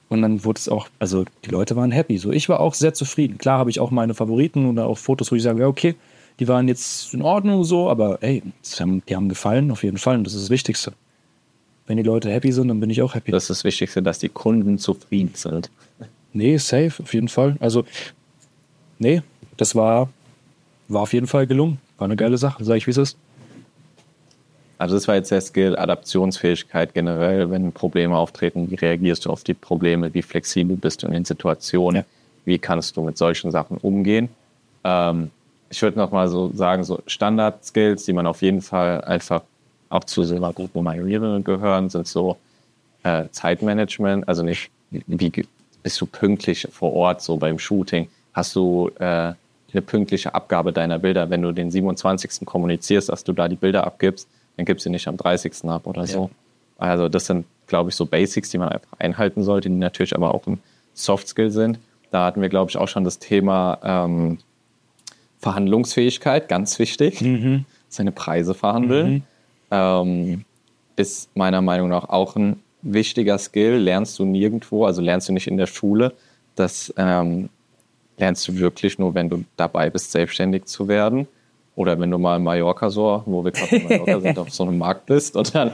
Und 0.08 0.22
dann 0.22 0.44
wurde 0.44 0.58
es 0.58 0.68
auch, 0.68 0.88
also 0.98 1.26
die 1.44 1.50
Leute 1.50 1.76
waren 1.76 1.92
happy. 1.92 2.18
So, 2.18 2.32
ich 2.32 2.48
war 2.48 2.58
auch 2.58 2.74
sehr 2.74 2.92
zufrieden. 2.92 3.38
Klar 3.38 3.60
habe 3.60 3.70
ich 3.70 3.78
auch 3.78 3.92
meine 3.92 4.14
Favoriten 4.14 4.68
oder 4.68 4.86
auch 4.86 4.98
Fotos, 4.98 5.30
wo 5.30 5.36
ich 5.36 5.44
sage, 5.44 5.60
ja, 5.60 5.68
okay, 5.68 5.94
die 6.38 6.48
waren 6.48 6.68
jetzt 6.68 7.12
in 7.14 7.22
Ordnung 7.22 7.64
so, 7.64 7.90
aber 7.90 8.22
ey, 8.22 8.42
die 9.08 9.16
haben 9.16 9.28
gefallen 9.28 9.70
auf 9.70 9.82
jeden 9.82 9.98
Fall 9.98 10.16
und 10.16 10.24
das 10.24 10.34
ist 10.34 10.44
das 10.44 10.50
Wichtigste. 10.50 10.92
Wenn 11.86 11.96
die 11.96 12.02
Leute 12.02 12.30
happy 12.30 12.52
sind, 12.52 12.68
dann 12.68 12.80
bin 12.80 12.90
ich 12.90 13.00
auch 13.02 13.14
happy. 13.14 13.32
Das 13.32 13.44
ist 13.44 13.50
das 13.50 13.64
Wichtigste, 13.64 14.02
dass 14.02 14.18
die 14.18 14.28
Kunden 14.28 14.78
zufrieden 14.78 15.32
sind. 15.34 15.70
Nee, 16.32 16.58
safe, 16.58 17.02
auf 17.02 17.14
jeden 17.14 17.28
Fall. 17.28 17.56
Also, 17.60 17.84
nee, 18.98 19.22
das 19.56 19.74
war, 19.74 20.10
war 20.86 21.02
auf 21.02 21.12
jeden 21.12 21.26
Fall 21.26 21.46
gelungen. 21.46 21.78
War 21.96 22.04
eine 22.04 22.16
geile 22.16 22.36
Sache, 22.36 22.62
sag 22.64 22.76
ich, 22.76 22.86
wie 22.86 22.90
es 22.90 22.98
ist. 22.98 23.16
Also 24.76 24.94
das 24.94 25.08
war 25.08 25.16
jetzt 25.16 25.32
der 25.32 25.40
Skill, 25.40 25.76
Adaptionsfähigkeit 25.76 26.94
generell, 26.94 27.50
wenn 27.50 27.72
Probleme 27.72 28.16
auftreten, 28.16 28.70
wie 28.70 28.76
reagierst 28.76 29.24
du 29.24 29.30
auf 29.30 29.42
die 29.42 29.54
Probleme, 29.54 30.14
wie 30.14 30.22
flexibel 30.22 30.76
bist 30.76 31.02
du 31.02 31.08
in 31.08 31.14
den 31.14 31.24
Situationen, 31.24 32.02
ja. 32.02 32.06
wie 32.44 32.58
kannst 32.60 32.96
du 32.96 33.02
mit 33.02 33.18
solchen 33.18 33.50
Sachen 33.50 33.78
umgehen. 33.78 34.28
Ähm, 34.84 35.30
ich 35.70 35.82
würde 35.82 35.98
noch 35.98 36.10
mal 36.10 36.28
so 36.28 36.50
sagen, 36.54 36.84
so 36.84 37.00
Standard-Skills, 37.06 38.04
die 38.04 38.12
man 38.12 38.26
auf 38.26 38.42
jeden 38.42 38.62
Fall 38.62 39.02
einfach 39.02 39.42
auch 39.90 40.04
zu 40.04 40.24
Silbergruppe 40.24 40.82
Majoriere 40.82 41.40
gehören, 41.42 41.88
sind 41.88 42.06
so 42.06 42.36
äh, 43.02 43.24
Zeitmanagement, 43.30 44.28
also 44.28 44.42
nicht, 44.42 44.70
wie 44.90 45.32
bist 45.82 46.00
du 46.00 46.06
pünktlich 46.06 46.66
vor 46.70 46.92
Ort, 46.92 47.22
so 47.22 47.36
beim 47.36 47.58
Shooting, 47.58 48.08
hast 48.32 48.54
du 48.56 48.90
äh, 48.98 49.04
eine 49.72 49.82
pünktliche 49.82 50.34
Abgabe 50.34 50.72
deiner 50.72 50.98
Bilder, 50.98 51.28
wenn 51.30 51.42
du 51.42 51.52
den 51.52 51.70
27. 51.70 52.46
kommunizierst, 52.46 53.08
dass 53.08 53.24
du 53.24 53.32
da 53.32 53.48
die 53.48 53.56
Bilder 53.56 53.86
abgibst, 53.86 54.28
dann 54.56 54.66
gibst 54.66 54.86
du 54.86 54.90
nicht 54.90 55.06
am 55.08 55.16
30. 55.16 55.64
ab 55.64 55.86
oder 55.86 56.06
so. 56.06 56.24
Ja. 56.24 56.30
Also 56.78 57.08
das 57.08 57.26
sind, 57.26 57.46
glaube 57.66 57.90
ich, 57.90 57.96
so 57.96 58.06
Basics, 58.06 58.50
die 58.50 58.58
man 58.58 58.70
einfach 58.70 58.98
einhalten 58.98 59.42
sollte, 59.42 59.68
die 59.68 59.76
natürlich 59.76 60.14
aber 60.14 60.34
auch 60.34 60.46
ein 60.46 60.60
Soft 60.94 61.28
Skill 61.28 61.50
sind. 61.50 61.78
Da 62.10 62.24
hatten 62.24 62.40
wir, 62.40 62.48
glaube 62.48 62.70
ich, 62.70 62.76
auch 62.76 62.88
schon 62.88 63.04
das 63.04 63.18
Thema 63.18 63.78
ähm, 63.82 64.38
Verhandlungsfähigkeit, 65.38 66.48
ganz 66.48 66.78
wichtig. 66.78 67.20
Mhm. 67.20 67.64
Seine 67.88 68.12
Preise 68.12 68.54
verhandeln. 68.54 69.12
Mhm. 69.12 69.22
Ähm, 69.70 70.44
ist 70.96 71.34
meiner 71.36 71.62
Meinung 71.62 71.88
nach 71.88 72.08
auch 72.08 72.36
ein 72.36 72.60
wichtiger 72.82 73.38
Skill. 73.38 73.76
Lernst 73.76 74.18
du 74.18 74.24
nirgendwo, 74.24 74.84
also 74.84 75.00
lernst 75.00 75.28
du 75.28 75.32
nicht 75.32 75.46
in 75.46 75.56
der 75.56 75.66
Schule. 75.66 76.12
Das 76.56 76.92
ähm, 76.96 77.48
lernst 78.18 78.48
du 78.48 78.56
wirklich 78.56 78.98
nur, 78.98 79.14
wenn 79.14 79.28
du 79.28 79.44
dabei 79.56 79.90
bist, 79.90 80.10
selbstständig 80.10 80.64
zu 80.66 80.88
werden. 80.88 81.28
Oder 81.76 81.98
wenn 82.00 82.10
du 82.10 82.18
mal 82.18 82.36
in 82.36 82.42
Mallorca 82.42 82.90
so, 82.90 83.22
wo 83.26 83.44
wir 83.44 83.52
gerade 83.52 83.76
in 83.76 83.84
Mallorca 83.84 84.20
sind, 84.20 84.38
auf 84.40 84.50
so 84.50 84.64
einem 84.64 84.78
Markt 84.78 85.06
bist 85.06 85.36
und 85.36 85.54
dann, 85.54 85.70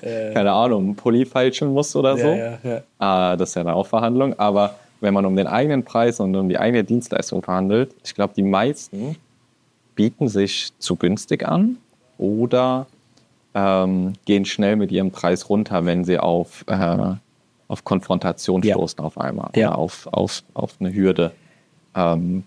äh. 0.00 0.32
keine 0.32 0.52
Ahnung, 0.52 0.84
einen 0.84 0.96
Pulli 0.96 1.26
feilschen 1.26 1.72
musst 1.72 1.94
oder 1.94 2.16
so. 2.16 2.28
Ja, 2.28 2.58
ja, 2.62 2.82
ja. 2.98 3.34
Äh, 3.34 3.36
das 3.36 3.50
ist 3.50 3.54
ja 3.56 3.60
eine 3.60 3.74
Aufverhandlung. 3.74 4.38
Aber 4.38 4.76
wenn 5.04 5.14
man 5.14 5.26
um 5.26 5.36
den 5.36 5.46
eigenen 5.46 5.84
Preis 5.84 6.18
und 6.18 6.34
um 6.34 6.48
die 6.48 6.58
eigene 6.58 6.82
Dienstleistung 6.82 7.42
verhandelt, 7.42 7.94
ich 8.02 8.14
glaube, 8.14 8.32
die 8.34 8.42
meisten 8.42 9.16
bieten 9.94 10.28
sich 10.28 10.72
zu 10.78 10.96
günstig 10.96 11.46
an 11.46 11.76
oder 12.18 12.86
ähm, 13.54 14.14
gehen 14.24 14.46
schnell 14.46 14.76
mit 14.76 14.90
ihrem 14.90 15.10
Preis 15.10 15.48
runter, 15.48 15.84
wenn 15.84 16.04
sie 16.04 16.18
auf, 16.18 16.64
äh, 16.66 17.14
auf 17.68 17.84
Konfrontation 17.84 18.62
ja. 18.62 18.74
stoßen 18.74 19.00
auf 19.00 19.18
einmal 19.18 19.50
ja. 19.54 19.68
oder 19.68 19.78
auf, 19.78 20.08
auf, 20.10 20.42
auf 20.54 20.76
eine 20.80 20.92
Hürde. 20.92 21.32
Ähm, 21.94 22.42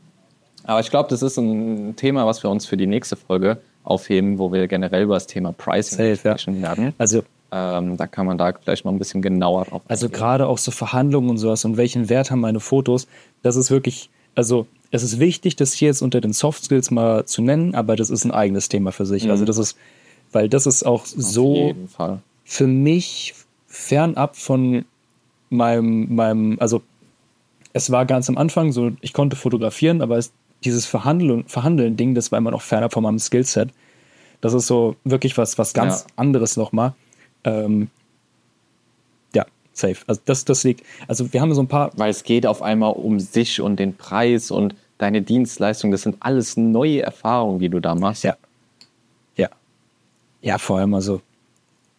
aber 0.63 0.79
ich 0.79 0.89
glaube, 0.89 1.09
das 1.09 1.21
ist 1.21 1.37
ein 1.37 1.95
Thema, 1.95 2.25
was 2.25 2.43
wir 2.43 2.49
uns 2.49 2.65
für 2.65 2.75
die 2.75 2.87
nächste 2.87 3.15
Folge 3.15 3.59
aufheben, 3.83 4.39
wo 4.39 4.51
wir 4.51 4.67
generell 4.67 5.03
über 5.03 5.13
das 5.13 5.27
Thema 5.27 5.53
Pricing 5.53 6.15
sprechen 6.15 6.61
werden. 6.61 6.93
Also 6.97 7.23
ähm, 7.51 7.97
da 7.97 8.07
kann 8.07 8.25
man 8.25 8.37
da 8.37 8.53
vielleicht 8.53 8.85
mal 8.85 8.91
ein 8.91 8.99
bisschen 8.99 9.21
genauer 9.21 9.65
drauf 9.65 9.81
Also 9.87 10.09
gerade 10.09 10.47
auch 10.47 10.57
so 10.57 10.71
Verhandlungen 10.71 11.29
und 11.29 11.37
sowas 11.37 11.63
und 11.65 11.77
welchen 11.77 12.09
Wert 12.09 12.31
haben 12.31 12.41
meine 12.41 12.59
Fotos, 12.59 13.07
das 13.41 13.55
ist 13.55 13.71
wirklich, 13.71 14.09
also 14.35 14.67
es 14.91 15.03
ist 15.03 15.19
wichtig, 15.19 15.55
das 15.55 15.73
hier 15.73 15.87
jetzt 15.87 16.01
unter 16.01 16.21
den 16.21 16.33
Soft 16.33 16.65
Skills 16.65 16.91
mal 16.91 17.25
zu 17.25 17.41
nennen, 17.41 17.75
aber 17.75 17.95
das 17.95 18.09
ist 18.09 18.25
ein 18.25 18.31
eigenes 18.31 18.69
Thema 18.69 18.91
für 18.91 19.05
sich. 19.05 19.23
Also 19.23 19.27
mhm. 19.27 19.31
Also 19.31 19.45
das 19.45 19.57
ist, 19.57 19.77
weil 20.31 20.49
das 20.49 20.65
ist 20.65 20.85
auch 20.85 21.01
Auf 21.01 21.07
so 21.15 21.75
für 22.43 22.67
mich 22.67 23.33
fernab 23.67 24.35
von 24.35 24.85
meinem, 25.49 26.15
meinem, 26.15 26.57
also 26.59 26.81
es 27.73 27.91
war 27.91 28.05
ganz 28.05 28.29
am 28.29 28.37
Anfang 28.37 28.71
so, 28.71 28.91
ich 29.01 29.13
konnte 29.13 29.35
fotografieren, 29.35 30.01
aber 30.01 30.17
es, 30.17 30.31
dieses 30.63 30.85
Verhandeln, 30.85 31.45
Verhandeln-Ding, 31.45 32.15
das 32.15 32.31
war 32.31 32.39
immer 32.39 32.51
noch 32.51 32.61
fernab 32.61 32.93
von 32.93 33.03
meinem 33.03 33.19
Skillset. 33.19 33.69
Das 34.41 34.53
ist 34.53 34.67
so 34.67 34.95
wirklich 35.03 35.37
was, 35.37 35.57
was 35.57 35.73
ganz 35.73 36.01
ja. 36.01 36.05
anderes 36.15 36.57
nochmal. 36.57 36.93
Ähm, 37.43 37.89
ja, 39.33 39.45
safe. 39.73 39.97
Also 40.07 40.21
das, 40.25 40.45
das 40.45 40.63
liegt. 40.63 40.83
Also 41.07 41.31
wir 41.31 41.41
haben 41.41 41.53
so 41.53 41.61
ein 41.61 41.67
paar. 41.67 41.91
Weil 41.95 42.09
es 42.09 42.23
geht 42.23 42.45
auf 42.45 42.61
einmal 42.61 42.93
um 42.93 43.19
sich 43.19 43.61
und 43.61 43.77
den 43.77 43.95
Preis 43.95 44.51
und 44.51 44.75
deine 44.97 45.21
Dienstleistung. 45.21 45.91
Das 45.91 46.01
sind 46.01 46.17
alles 46.19 46.57
neue 46.57 47.01
Erfahrungen, 47.01 47.59
die 47.59 47.69
du 47.69 47.79
da 47.79 47.95
machst. 47.95 48.23
Ja. 48.23 48.35
Ja. 49.35 49.49
Ja, 50.41 50.57
vor 50.57 50.79
allem 50.79 50.93
also. 50.93 51.21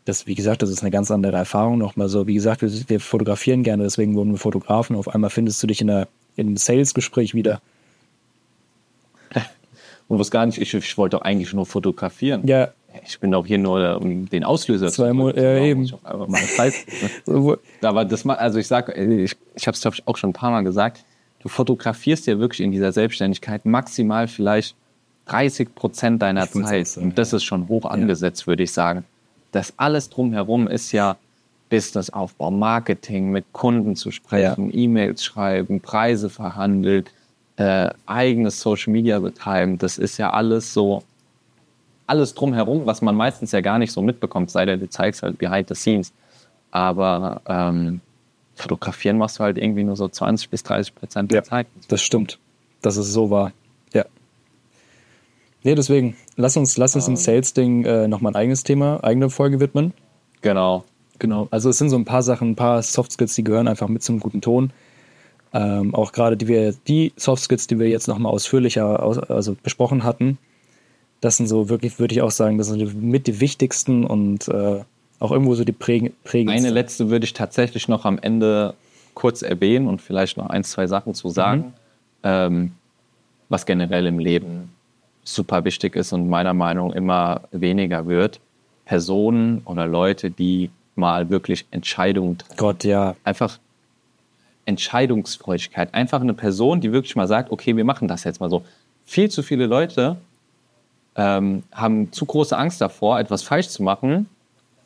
Das, 0.04 0.26
wie 0.26 0.34
gesagt, 0.34 0.62
das 0.62 0.70
ist 0.70 0.80
eine 0.80 0.90
ganz 0.90 1.10
andere 1.10 1.36
Erfahrung 1.36 1.76
nochmal 1.76 2.08
so. 2.08 2.26
Wie 2.26 2.32
gesagt, 2.32 2.62
wir, 2.62 2.70
wir 2.88 2.98
fotografieren 2.98 3.62
gerne, 3.62 3.82
deswegen 3.82 4.14
wurden 4.14 4.30
wir 4.32 4.38
Fotografen. 4.38 4.96
Auf 4.96 5.08
einmal 5.08 5.28
findest 5.28 5.62
du 5.62 5.66
dich 5.66 5.82
in, 5.82 5.90
einer, 5.90 6.08
in 6.34 6.46
einem 6.46 6.56
Sales-Gespräch 6.56 7.34
wieder. 7.34 7.60
Und 10.08 10.18
wusste 10.18 10.32
gar 10.32 10.46
nicht, 10.46 10.60
ich, 10.60 10.74
ich 10.74 10.98
wollte 10.98 11.16
doch 11.16 11.22
eigentlich 11.22 11.52
nur 11.52 11.66
fotografieren. 11.66 12.46
Ja. 12.46 12.68
Ich 13.04 13.20
bin 13.20 13.30
doch 13.30 13.46
hier 13.46 13.58
nur, 13.58 14.00
um 14.00 14.28
den 14.28 14.44
Auslöser 14.44 14.88
Zwei 14.88 15.12
Monate, 15.12 15.42
ja, 15.42 15.58
eben. 15.58 15.88
Mal 16.02 16.42
Zeit. 16.56 16.74
Aber 17.82 18.04
das 18.04 18.24
mal, 18.24 18.34
also 18.34 18.58
ich 18.58 18.66
sag, 18.66 18.96
ich, 18.96 19.36
ich 19.54 19.66
habe 19.66 19.74
es 19.74 19.82
glaube 19.82 19.94
ich 19.94 20.08
auch 20.08 20.16
schon 20.16 20.30
ein 20.30 20.34
paar 20.34 20.50
Mal 20.50 20.62
gesagt, 20.62 21.04
du 21.40 21.48
fotografierst 21.48 22.26
ja 22.26 22.38
wirklich 22.38 22.60
in 22.60 22.72
dieser 22.72 22.92
Selbstständigkeit 22.92 23.66
maximal 23.66 24.26
vielleicht 24.26 24.74
30 25.26 25.74
Prozent 25.74 26.22
deiner 26.22 26.50
Zeit. 26.50 26.88
Sagen, 26.88 27.08
und 27.08 27.18
das 27.18 27.32
ist 27.32 27.44
schon 27.44 27.68
hoch 27.68 27.84
angesetzt, 27.84 28.42
ja. 28.42 28.46
würde 28.48 28.62
ich 28.62 28.72
sagen. 28.72 29.04
Das 29.52 29.74
alles 29.76 30.08
drumherum 30.08 30.66
ist 30.66 30.92
ja 30.92 31.16
Businessaufbau, 31.68 32.50
Marketing, 32.50 33.30
mit 33.30 33.52
Kunden 33.52 33.94
zu 33.94 34.10
sprechen, 34.10 34.70
ja. 34.70 34.74
E-Mails 34.74 35.24
schreiben, 35.24 35.80
Preise 35.80 36.30
verhandelt, 36.30 37.10
äh, 37.58 37.90
eigenes 38.06 38.60
Social 38.60 38.92
Media 38.92 39.18
betreiben. 39.18 39.78
Das 39.78 39.98
ist 39.98 40.16
ja 40.16 40.30
alles 40.30 40.72
so, 40.72 41.02
alles 42.06 42.34
drumherum, 42.34 42.86
was 42.86 43.02
man 43.02 43.16
meistens 43.16 43.52
ja 43.52 43.60
gar 43.60 43.78
nicht 43.78 43.92
so 43.92 44.00
mitbekommt, 44.00 44.50
sei 44.50 44.64
denn 44.64 44.80
du 44.80 44.88
zeigst 44.88 45.22
halt 45.22 45.38
behind 45.38 45.68
the 45.68 45.74
scenes. 45.74 46.12
Aber 46.70 47.42
ähm, 47.46 48.00
fotografieren 48.54 49.18
machst 49.18 49.38
du 49.38 49.44
halt 49.44 49.58
irgendwie 49.58 49.82
nur 49.82 49.96
so 49.96 50.08
20 50.08 50.50
bis 50.50 50.62
30 50.62 50.94
Prozent 50.94 51.30
der 51.32 51.38
ja, 51.38 51.42
Zeit. 51.42 51.66
Das 51.88 52.00
stimmt. 52.00 52.38
Das 52.80 52.96
ist 52.96 53.12
so 53.12 53.30
wahr. 53.30 53.52
Ja. 53.92 54.04
Nee, 55.64 55.74
deswegen, 55.74 56.16
lass 56.36 56.56
uns, 56.56 56.76
lass 56.76 56.94
uns 56.94 57.08
ähm, 57.08 57.14
im 57.14 57.16
Sales-Ding 57.16 57.84
äh, 57.84 58.06
nochmal 58.06 58.32
ein 58.32 58.36
eigenes 58.36 58.62
Thema, 58.62 59.02
eigene 59.02 59.30
Folge 59.30 59.58
widmen. 59.58 59.92
Genau. 60.42 60.84
Genau. 61.18 61.48
Also 61.50 61.70
es 61.70 61.78
sind 61.78 61.90
so 61.90 61.96
ein 61.96 62.04
paar 62.04 62.22
Sachen, 62.22 62.50
ein 62.50 62.56
paar 62.56 62.82
Soft 62.82 63.10
Skills, 63.10 63.34
die 63.34 63.42
gehören 63.42 63.66
einfach 63.66 63.88
mit 63.88 64.04
zum 64.04 64.20
guten 64.20 64.40
Ton. 64.40 64.72
Ähm, 65.52 65.94
auch 65.94 66.12
gerade 66.12 66.36
die, 66.36 66.48
wir, 66.48 66.74
die 66.86 67.12
Soft 67.16 67.42
Skills, 67.42 67.66
die 67.66 67.78
wir 67.78 67.88
jetzt 67.88 68.08
nochmal 68.08 68.32
ausführlicher 68.32 69.02
aus, 69.02 69.18
also 69.18 69.56
besprochen 69.62 70.04
hatten, 70.04 70.38
das 71.20 71.36
sind 71.36 71.46
so 71.46 71.68
wirklich, 71.68 71.98
würde 71.98 72.14
ich 72.14 72.22
auch 72.22 72.30
sagen, 72.30 72.58
das 72.58 72.68
sind 72.68 73.02
mit 73.02 73.26
die 73.26 73.40
wichtigsten 73.40 74.04
und 74.04 74.48
äh, 74.48 74.82
auch 75.18 75.32
irgendwo 75.32 75.54
so 75.54 75.64
die 75.64 75.72
prägendsten. 75.72 76.48
Eine 76.48 76.70
letzte 76.70 77.10
würde 77.10 77.24
ich 77.24 77.32
tatsächlich 77.32 77.88
noch 77.88 78.04
am 78.04 78.18
Ende 78.18 78.74
kurz 79.14 79.42
erwähnen 79.42 79.88
und 79.88 80.00
vielleicht 80.00 80.36
noch 80.36 80.48
ein, 80.48 80.62
zwei 80.62 80.86
Sachen 80.86 81.14
zu 81.14 81.28
sagen, 81.28 81.58
mhm. 81.60 81.72
ähm, 82.22 82.72
was 83.48 83.66
generell 83.66 84.06
im 84.06 84.18
Leben 84.18 84.70
super 85.24 85.64
wichtig 85.64 85.96
ist 85.96 86.12
und 86.12 86.28
meiner 86.28 86.54
Meinung 86.54 86.88
nach 86.88 86.96
immer 86.96 87.40
weniger 87.50 88.06
wird. 88.06 88.40
Personen 88.84 89.62
oder 89.64 89.86
Leute, 89.86 90.30
die 90.30 90.70
mal 90.94 91.30
wirklich 91.30 91.66
Entscheidungen 91.70 92.38
treffen. 92.38 92.56
Gott, 92.56 92.84
ja. 92.84 93.16
Einfach 93.24 93.58
Entscheidungsfreudigkeit. 94.68 95.94
Einfach 95.94 96.20
eine 96.20 96.34
Person, 96.34 96.80
die 96.80 96.92
wirklich 96.92 97.16
mal 97.16 97.26
sagt, 97.26 97.50
okay, 97.50 97.76
wir 97.76 97.84
machen 97.84 98.06
das 98.06 98.24
jetzt 98.24 98.40
mal 98.40 98.50
so. 98.50 98.64
Viel 99.04 99.30
zu 99.30 99.42
viele 99.42 99.66
Leute 99.66 100.16
ähm, 101.16 101.62
haben 101.72 102.12
zu 102.12 102.26
große 102.26 102.56
Angst 102.56 102.80
davor, 102.80 103.18
etwas 103.18 103.42
falsch 103.42 103.68
zu 103.68 103.82
machen 103.82 104.28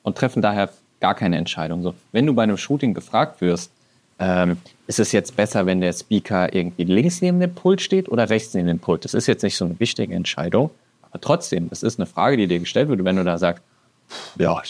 und 0.05 0.17
treffen 0.17 0.41
daher 0.41 0.71
gar 1.01 1.15
keine 1.15 1.37
Entscheidung. 1.37 1.83
So, 1.83 1.95
wenn 2.13 2.27
du 2.27 2.35
bei 2.35 2.45
einem 2.45 2.57
Shooting 2.57 2.95
gefragt 2.95 3.41
wirst, 3.41 3.73
ähm, 4.19 4.57
ist 4.87 5.01
es 5.01 5.11
jetzt 5.11 5.35
besser, 5.35 5.67
wenn 5.67 5.81
der 5.81 5.93
Speaker 5.93 6.55
irgendwie 6.55 6.85
links 6.85 7.21
neben 7.21 7.41
dem 7.41 7.53
Pult 7.53 7.81
steht 7.81 8.09
oder 8.09 8.31
rechts 8.31 8.55
neben 8.55 8.69
dem 8.69 8.79
Pult? 8.79 9.05
Das 9.05 9.15
ist 9.15 9.27
jetzt 9.27 9.43
nicht 9.43 9.57
so 9.57 9.65
eine 9.65 9.81
wichtige 9.81 10.15
Entscheidung, 10.15 10.71
aber 11.11 11.21
trotzdem, 11.21 11.69
das 11.69 11.83
ist 11.83 11.99
eine 11.99 12.07
Frage, 12.07 12.37
die 12.37 12.47
dir 12.47 12.61
gestellt 12.61 12.89
wird, 12.89 13.05
wenn 13.05 13.17
du 13.17 13.25
da 13.25 13.37
sagst, 13.37 13.65
ja, 14.39 14.63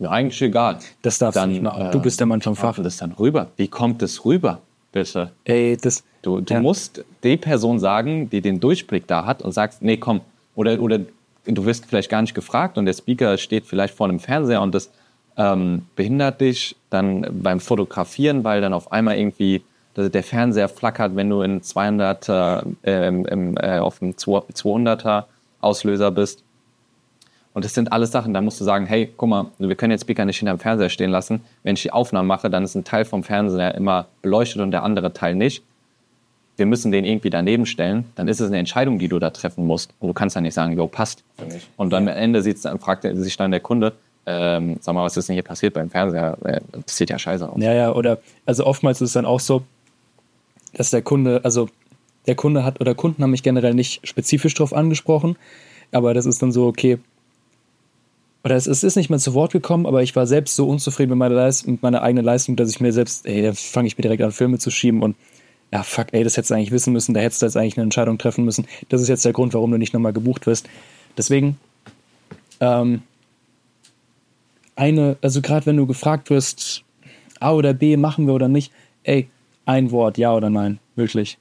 mir 0.00 0.10
eigentlich 0.10 0.40
egal. 0.42 0.78
Das 1.02 1.18
darfst 1.18 1.36
dann, 1.36 1.50
du 1.50 1.54
nicht 1.54 1.62
machen. 1.62 1.90
Du 1.90 1.98
äh, 1.98 2.00
bist 2.00 2.20
der 2.20 2.26
Mann 2.26 2.40
vom 2.40 2.56
Fach. 2.56 2.78
das 2.82 2.96
dann 2.96 3.12
rüber. 3.12 3.48
Wie 3.56 3.68
kommt 3.68 4.02
es 4.02 4.24
rüber, 4.24 4.60
bitte? 4.92 5.30
Ey, 5.44 5.76
das. 5.76 6.04
Du, 6.22 6.40
du 6.40 6.54
ja. 6.54 6.60
musst 6.60 7.04
die 7.24 7.36
Person 7.36 7.78
sagen, 7.78 8.28
die 8.28 8.40
den 8.40 8.60
Durchblick 8.60 9.06
da 9.06 9.24
hat 9.24 9.42
und 9.42 9.52
sagst, 9.52 9.82
nee, 9.82 9.96
komm. 9.96 10.20
Oder, 10.54 10.80
oder 10.80 11.00
du 11.46 11.64
wirst 11.64 11.86
vielleicht 11.86 12.10
gar 12.10 12.20
nicht 12.20 12.34
gefragt 12.34 12.76
und 12.76 12.84
der 12.84 12.92
Speaker 12.92 13.38
steht 13.38 13.66
vielleicht 13.66 13.94
vor 13.94 14.08
einem 14.08 14.20
Fernseher 14.20 14.60
und 14.60 14.74
das 14.74 14.90
ähm, 15.36 15.86
behindert 15.96 16.40
dich 16.40 16.76
dann 16.90 17.26
beim 17.42 17.60
Fotografieren, 17.60 18.44
weil 18.44 18.60
dann 18.60 18.74
auf 18.74 18.92
einmal 18.92 19.16
irgendwie 19.16 19.62
der 19.96 20.22
Fernseher 20.22 20.68
flackert, 20.68 21.16
wenn 21.16 21.28
du 21.28 21.42
in 21.42 21.62
200 21.62 22.28
äh, 22.28 23.08
im, 23.08 23.56
äh, 23.56 23.78
auf 23.78 23.98
dem 23.98 24.12
200er 24.12 25.24
Auslöser 25.60 26.10
bist. 26.10 26.42
Und 27.52 27.64
das 27.64 27.74
sind 27.74 27.90
alles 27.92 28.12
Sachen, 28.12 28.32
da 28.32 28.40
musst 28.40 28.60
du 28.60 28.64
sagen, 28.64 28.86
hey, 28.86 29.12
guck 29.16 29.28
mal, 29.28 29.46
wir 29.58 29.74
können 29.74 29.90
jetzt 29.90 30.02
Speaker 30.02 30.24
nicht 30.24 30.38
hinterm 30.38 30.58
Fernseher 30.58 30.88
stehen 30.88 31.10
lassen. 31.10 31.40
Wenn 31.64 31.74
ich 31.74 31.82
die 31.82 31.92
Aufnahmen 31.92 32.28
mache, 32.28 32.48
dann 32.48 32.62
ist 32.62 32.76
ein 32.76 32.84
Teil 32.84 33.04
vom 33.04 33.24
Fernseher 33.24 33.74
immer 33.74 34.06
beleuchtet 34.22 34.62
und 34.62 34.70
der 34.70 34.84
andere 34.84 35.12
Teil 35.12 35.34
nicht. 35.34 35.62
Wir 36.56 36.66
müssen 36.66 36.92
den 36.92 37.04
irgendwie 37.04 37.30
daneben 37.30 37.66
stellen. 37.66 38.04
Dann 38.14 38.28
ist 38.28 38.40
es 38.40 38.48
eine 38.48 38.58
Entscheidung, 38.58 38.98
die 38.98 39.08
du 39.08 39.18
da 39.18 39.30
treffen 39.30 39.66
musst. 39.66 39.92
Und 39.98 40.08
du 40.08 40.14
kannst 40.14 40.36
dann 40.36 40.44
nicht 40.44 40.54
sagen, 40.54 40.76
jo, 40.76 40.86
passt. 40.86 41.24
Und 41.76 41.90
dann 41.90 42.06
am 42.08 42.14
Ende 42.14 42.42
dann 42.54 42.78
fragt 42.78 43.02
sich 43.02 43.36
dann 43.36 43.50
der 43.50 43.60
Kunde, 43.60 43.94
ähm, 44.26 44.76
sag 44.80 44.94
mal, 44.94 45.02
was 45.02 45.16
ist 45.16 45.28
denn 45.28 45.34
hier 45.34 45.42
passiert 45.42 45.74
beim 45.74 45.90
Fernseher? 45.90 46.36
Äh, 46.44 46.60
das 46.72 46.96
sieht 46.96 47.10
ja 47.10 47.18
scheiße 47.18 47.48
aus. 47.48 47.60
Ja, 47.60 47.72
ja, 47.72 47.92
oder, 47.92 48.18
also 48.46 48.66
oftmals 48.66 49.00
ist 49.00 49.08
es 49.08 49.12
dann 49.14 49.24
auch 49.24 49.40
so, 49.40 49.62
dass 50.74 50.90
der 50.90 51.02
Kunde, 51.02 51.40
also 51.42 51.68
der 52.26 52.34
Kunde 52.34 52.64
hat 52.64 52.80
oder 52.80 52.94
Kunden 52.94 53.22
haben 53.22 53.30
mich 53.30 53.42
generell 53.42 53.74
nicht 53.74 54.06
spezifisch 54.06 54.54
darauf 54.54 54.74
angesprochen, 54.74 55.36
aber 55.90 56.14
das 56.14 56.26
ist 56.26 56.42
dann 56.42 56.52
so, 56.52 56.66
okay, 56.66 56.98
oder 58.42 58.56
es, 58.56 58.66
ist 58.66 58.96
nicht 58.96 59.10
mehr 59.10 59.18
zu 59.18 59.34
Wort 59.34 59.52
gekommen, 59.52 59.86
aber 59.86 60.02
ich 60.02 60.16
war 60.16 60.26
selbst 60.26 60.56
so 60.56 60.66
unzufrieden 60.68 61.10
mit 61.10 61.18
meiner, 61.18 61.34
Leist 61.34 61.66
mit 61.66 61.82
meiner 61.82 62.02
eigenen 62.02 62.24
Leistung, 62.24 62.56
dass 62.56 62.70
ich 62.70 62.80
mir 62.80 62.92
selbst, 62.92 63.26
ey, 63.26 63.42
da 63.42 63.52
fange 63.52 63.86
ich 63.86 63.98
mir 63.98 64.02
direkt 64.02 64.22
an, 64.22 64.32
Filme 64.32 64.58
zu 64.58 64.70
schieben 64.70 65.02
und 65.02 65.16
ja, 65.72 65.82
fuck, 65.82 66.08
ey, 66.12 66.24
das 66.24 66.36
hättest 66.36 66.50
du 66.50 66.54
eigentlich 66.54 66.72
wissen 66.72 66.92
müssen, 66.92 67.14
da 67.14 67.20
hättest 67.20 67.42
du 67.42 67.46
jetzt 67.46 67.56
eigentlich 67.56 67.76
eine 67.76 67.84
Entscheidung 67.84 68.18
treffen 68.18 68.44
müssen. 68.44 68.66
Das 68.88 69.00
ist 69.00 69.08
jetzt 69.08 69.24
der 69.24 69.32
Grund, 69.32 69.54
warum 69.54 69.70
du 69.70 69.78
nicht 69.78 69.94
nochmal 69.94 70.12
gebucht 70.12 70.46
wirst. 70.46 70.68
Deswegen, 71.16 71.58
ähm, 72.60 73.02
eine, 74.74 75.16
also 75.22 75.42
gerade 75.42 75.66
wenn 75.66 75.76
du 75.76 75.86
gefragt 75.86 76.30
wirst, 76.30 76.82
A 77.38 77.52
oder 77.52 77.72
B, 77.72 77.96
machen 77.96 78.26
wir 78.26 78.34
oder 78.34 78.48
nicht, 78.48 78.72
ey, 79.04 79.28
ein 79.64 79.90
Wort, 79.92 80.18
ja 80.18 80.34
oder 80.34 80.50
nein, 80.50 80.78
wirklich. 80.96 81.38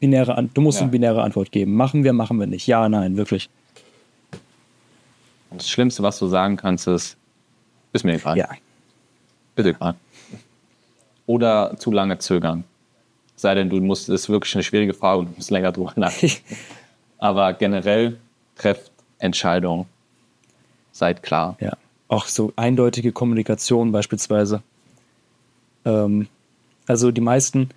Binäre, 0.00 0.48
du 0.54 0.60
musst 0.60 0.78
ja. 0.78 0.84
eine 0.84 0.90
binäre 0.90 1.22
Antwort 1.22 1.52
geben. 1.52 1.74
Machen 1.74 2.02
wir, 2.02 2.14
machen 2.14 2.40
wir 2.40 2.46
nicht. 2.46 2.66
Ja, 2.66 2.88
nein, 2.88 3.18
wirklich. 3.18 3.50
Das 5.50 5.68
Schlimmste, 5.68 6.02
was 6.02 6.18
du 6.18 6.26
sagen 6.26 6.56
kannst, 6.56 6.86
ist, 6.86 7.16
ist 7.92 8.04
mir 8.04 8.14
egal. 8.14 8.36
Ja. 8.36 8.48
Bitte 9.54 9.70
egal. 9.70 9.94
Oder 11.26 11.76
zu 11.78 11.90
lange 11.90 12.18
zögern. 12.18 12.64
Sei 13.36 13.54
denn, 13.54 13.70
du 13.70 13.80
musst, 13.80 14.08
das 14.08 14.22
ist 14.22 14.28
wirklich 14.28 14.54
eine 14.54 14.64
schwierige 14.64 14.94
Frage 14.94 15.20
und 15.20 15.26
du 15.26 15.32
musst 15.36 15.50
länger 15.50 15.72
drüber 15.72 15.92
nachdenken. 15.96 16.42
Aber 17.18 17.52
generell 17.52 18.18
trefft 18.56 18.90
Entscheidungen. 19.18 19.86
Seid 20.92 21.22
klar. 21.22 21.56
Ja. 21.60 21.76
Auch 22.08 22.26
so 22.26 22.52
eindeutige 22.56 23.12
Kommunikation 23.12 23.92
beispielsweise. 23.92 24.62
Ähm, 25.84 26.28
also 26.86 27.10
die 27.10 27.20
meisten, 27.20 27.70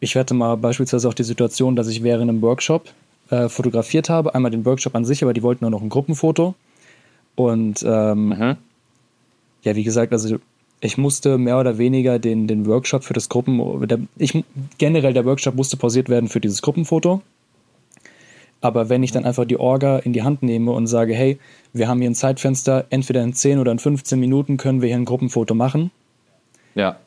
ich 0.00 0.16
hatte 0.16 0.34
mal 0.34 0.56
beispielsweise 0.56 1.08
auch 1.08 1.14
die 1.14 1.24
Situation, 1.24 1.76
dass 1.76 1.88
ich 1.88 2.02
während 2.02 2.30
einem 2.30 2.42
Workshop 2.42 2.90
äh, 3.30 3.48
fotografiert 3.48 4.08
habe. 4.08 4.34
Einmal 4.34 4.50
den 4.50 4.64
Workshop 4.64 4.94
an 4.94 5.04
sich, 5.04 5.22
aber 5.22 5.34
die 5.34 5.42
wollten 5.42 5.64
nur 5.64 5.70
noch 5.70 5.82
ein 5.82 5.88
Gruppenfoto. 5.88 6.54
Und 7.36 7.84
ähm, 7.86 8.28
mhm. 8.28 8.56
ja, 9.62 9.76
wie 9.76 9.84
gesagt, 9.84 10.12
also 10.12 10.38
ich 10.80 10.98
musste 10.98 11.38
mehr 11.38 11.58
oder 11.58 11.78
weniger 11.78 12.18
den, 12.18 12.46
den 12.46 12.66
Workshop 12.66 13.04
für 13.04 13.14
das 13.14 13.28
Gruppen, 13.28 13.86
der, 13.86 13.98
ich, 14.16 14.44
generell 14.78 15.12
der 15.12 15.24
Workshop 15.24 15.54
musste 15.54 15.76
pausiert 15.76 16.08
werden 16.08 16.28
für 16.28 16.40
dieses 16.40 16.62
Gruppenfoto. 16.62 17.22
Aber 18.60 18.88
wenn 18.88 19.02
ich 19.02 19.12
dann 19.12 19.24
einfach 19.24 19.44
die 19.44 19.58
Orga 19.58 19.98
in 19.98 20.12
die 20.12 20.22
Hand 20.22 20.42
nehme 20.42 20.72
und 20.72 20.86
sage, 20.86 21.14
hey, 21.14 21.38
wir 21.72 21.88
haben 21.88 22.00
hier 22.00 22.10
ein 22.10 22.14
Zeitfenster, 22.14 22.86
entweder 22.90 23.22
in 23.22 23.32
10 23.32 23.58
oder 23.58 23.70
in 23.70 23.78
15 23.78 24.18
Minuten 24.18 24.56
können 24.56 24.80
wir 24.80 24.88
hier 24.88 24.96
ein 24.96 25.04
Gruppenfoto 25.04 25.54
machen. 25.54 25.90
Ja. 26.74 26.98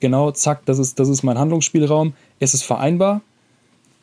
Genau, 0.00 0.30
zack, 0.30 0.64
das 0.64 0.78
ist, 0.78 0.98
das 0.98 1.08
ist 1.08 1.22
mein 1.22 1.38
Handlungsspielraum. 1.38 2.14
Es 2.38 2.54
ist 2.54 2.62
vereinbar. 2.62 3.20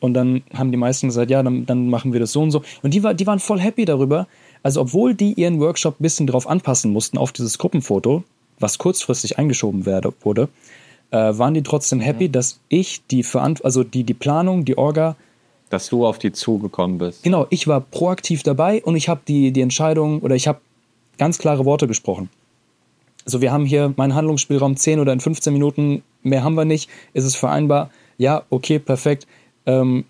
Und 0.00 0.14
dann 0.14 0.42
haben 0.54 0.70
die 0.70 0.76
meisten 0.78 1.08
gesagt, 1.08 1.30
ja, 1.30 1.42
dann, 1.42 1.66
dann 1.66 1.90
machen 1.90 2.12
wir 2.12 2.20
das 2.20 2.32
so 2.32 2.40
und 2.40 2.52
so. 2.52 2.62
Und 2.82 2.94
die, 2.94 3.02
war, 3.02 3.14
die 3.14 3.26
waren 3.26 3.40
voll 3.40 3.58
happy 3.58 3.84
darüber, 3.84 4.28
also 4.62 4.80
obwohl 4.80 5.14
die 5.14 5.34
ihren 5.34 5.60
Workshop 5.60 6.00
ein 6.00 6.02
bisschen 6.02 6.26
darauf 6.26 6.48
anpassen 6.48 6.92
mussten, 6.92 7.18
auf 7.18 7.32
dieses 7.32 7.58
Gruppenfoto, 7.58 8.24
was 8.58 8.78
kurzfristig 8.78 9.38
eingeschoben 9.38 9.86
werde, 9.86 10.12
wurde, 10.20 10.48
äh, 11.10 11.16
waren 11.16 11.54
die 11.54 11.62
trotzdem 11.62 12.00
happy, 12.00 12.28
mhm. 12.28 12.32
dass 12.32 12.60
ich 12.68 13.02
die 13.06 13.22
Verant 13.22 13.64
also 13.64 13.84
die, 13.84 14.04
die 14.04 14.14
Planung, 14.14 14.64
die 14.64 14.76
Orga. 14.76 15.16
Dass 15.70 15.88
du 15.88 16.06
auf 16.06 16.18
die 16.18 16.32
zugekommen 16.32 16.98
bist. 16.98 17.22
Genau, 17.22 17.46
ich 17.50 17.66
war 17.68 17.80
proaktiv 17.80 18.42
dabei 18.42 18.82
und 18.82 18.96
ich 18.96 19.08
habe 19.08 19.20
die, 19.28 19.52
die 19.52 19.60
Entscheidung 19.60 20.20
oder 20.20 20.34
ich 20.34 20.48
habe 20.48 20.60
ganz 21.18 21.38
klare 21.38 21.64
Worte 21.64 21.86
gesprochen. 21.86 22.30
Also 23.24 23.42
wir 23.42 23.52
haben 23.52 23.66
hier 23.66 23.92
meinen 23.96 24.14
Handlungsspielraum 24.14 24.76
10 24.76 25.00
oder 25.00 25.12
in 25.12 25.20
15 25.20 25.52
Minuten, 25.52 26.02
mehr 26.22 26.42
haben 26.42 26.54
wir 26.54 26.64
nicht, 26.64 26.88
ist 27.12 27.24
es 27.24 27.36
vereinbar? 27.36 27.90
Ja, 28.16 28.44
okay, 28.48 28.78
perfekt. 28.78 29.26
Ähm, 29.66 30.04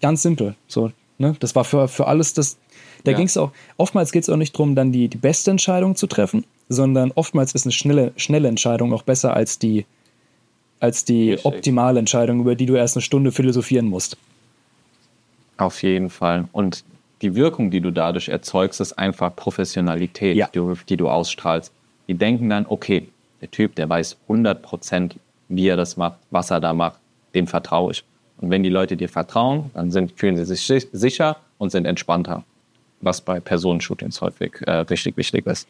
ganz 0.00 0.22
simpel. 0.22 0.54
So, 0.66 0.90
ne? 1.18 1.36
Das 1.40 1.54
war 1.54 1.64
für, 1.64 1.88
für 1.88 2.06
alles 2.06 2.32
das, 2.32 2.56
da 3.04 3.10
ja. 3.12 3.16
ging 3.16 3.26
es 3.26 3.36
auch, 3.36 3.52
oftmals 3.76 4.12
geht 4.12 4.22
es 4.22 4.28
auch 4.30 4.36
nicht 4.36 4.54
darum, 4.54 4.74
dann 4.74 4.92
die, 4.92 5.08
die 5.08 5.16
beste 5.18 5.50
Entscheidung 5.50 5.96
zu 5.96 6.06
treffen, 6.06 6.44
sondern 6.68 7.10
oftmals 7.14 7.52
ist 7.54 7.66
eine 7.66 7.72
schnelle, 7.72 8.12
schnelle 8.16 8.48
Entscheidung 8.48 8.92
auch 8.92 9.02
besser 9.02 9.34
als 9.34 9.58
die, 9.58 9.84
als 10.80 11.04
die 11.04 11.38
optimale 11.44 11.98
Entscheidung, 11.98 12.40
über 12.40 12.54
die 12.54 12.66
du 12.66 12.74
erst 12.74 12.96
eine 12.96 13.02
Stunde 13.02 13.32
philosophieren 13.32 13.86
musst. 13.86 14.16
Auf 15.58 15.82
jeden 15.82 16.10
Fall. 16.10 16.48
Und 16.52 16.84
die 17.20 17.34
Wirkung, 17.34 17.70
die 17.70 17.80
du 17.80 17.90
dadurch 17.92 18.28
erzeugst, 18.28 18.80
ist 18.80 18.94
einfach 18.98 19.34
Professionalität, 19.36 20.36
Ja. 20.36 20.46
die, 20.48 20.58
du, 20.58 20.74
die 20.88 20.96
du 20.96 21.08
ausstrahlst. 21.08 21.72
Die 22.08 22.14
denken 22.14 22.48
dann, 22.48 22.66
okay, 22.68 23.08
der 23.40 23.50
Typ, 23.50 23.74
der 23.76 23.88
weiß 23.88 24.16
100 24.28 24.60
Prozent, 24.62 25.16
wie 25.48 25.68
er 25.68 25.76
das 25.76 25.96
macht, 25.96 26.18
was 26.30 26.50
er 26.50 26.60
da 26.60 26.72
macht, 26.72 26.98
dem 27.34 27.46
vertraue 27.46 27.92
ich. 27.92 28.04
Und 28.38 28.50
wenn 28.50 28.62
die 28.64 28.70
Leute 28.70 28.96
dir 28.96 29.08
vertrauen, 29.08 29.70
dann 29.74 29.90
sind, 29.92 30.12
fühlen 30.18 30.36
sie 30.36 30.44
sich 30.44 30.62
si- 30.66 30.88
sicher 30.92 31.36
und 31.58 31.70
sind 31.70 31.84
entspannter, 31.84 32.42
was 33.02 33.20
bei 33.20 33.40
Personenshootings 33.40 34.20
häufig 34.20 34.54
äh, 34.62 34.70
richtig 34.70 35.16
wichtig 35.16 35.46
ist. 35.46 35.68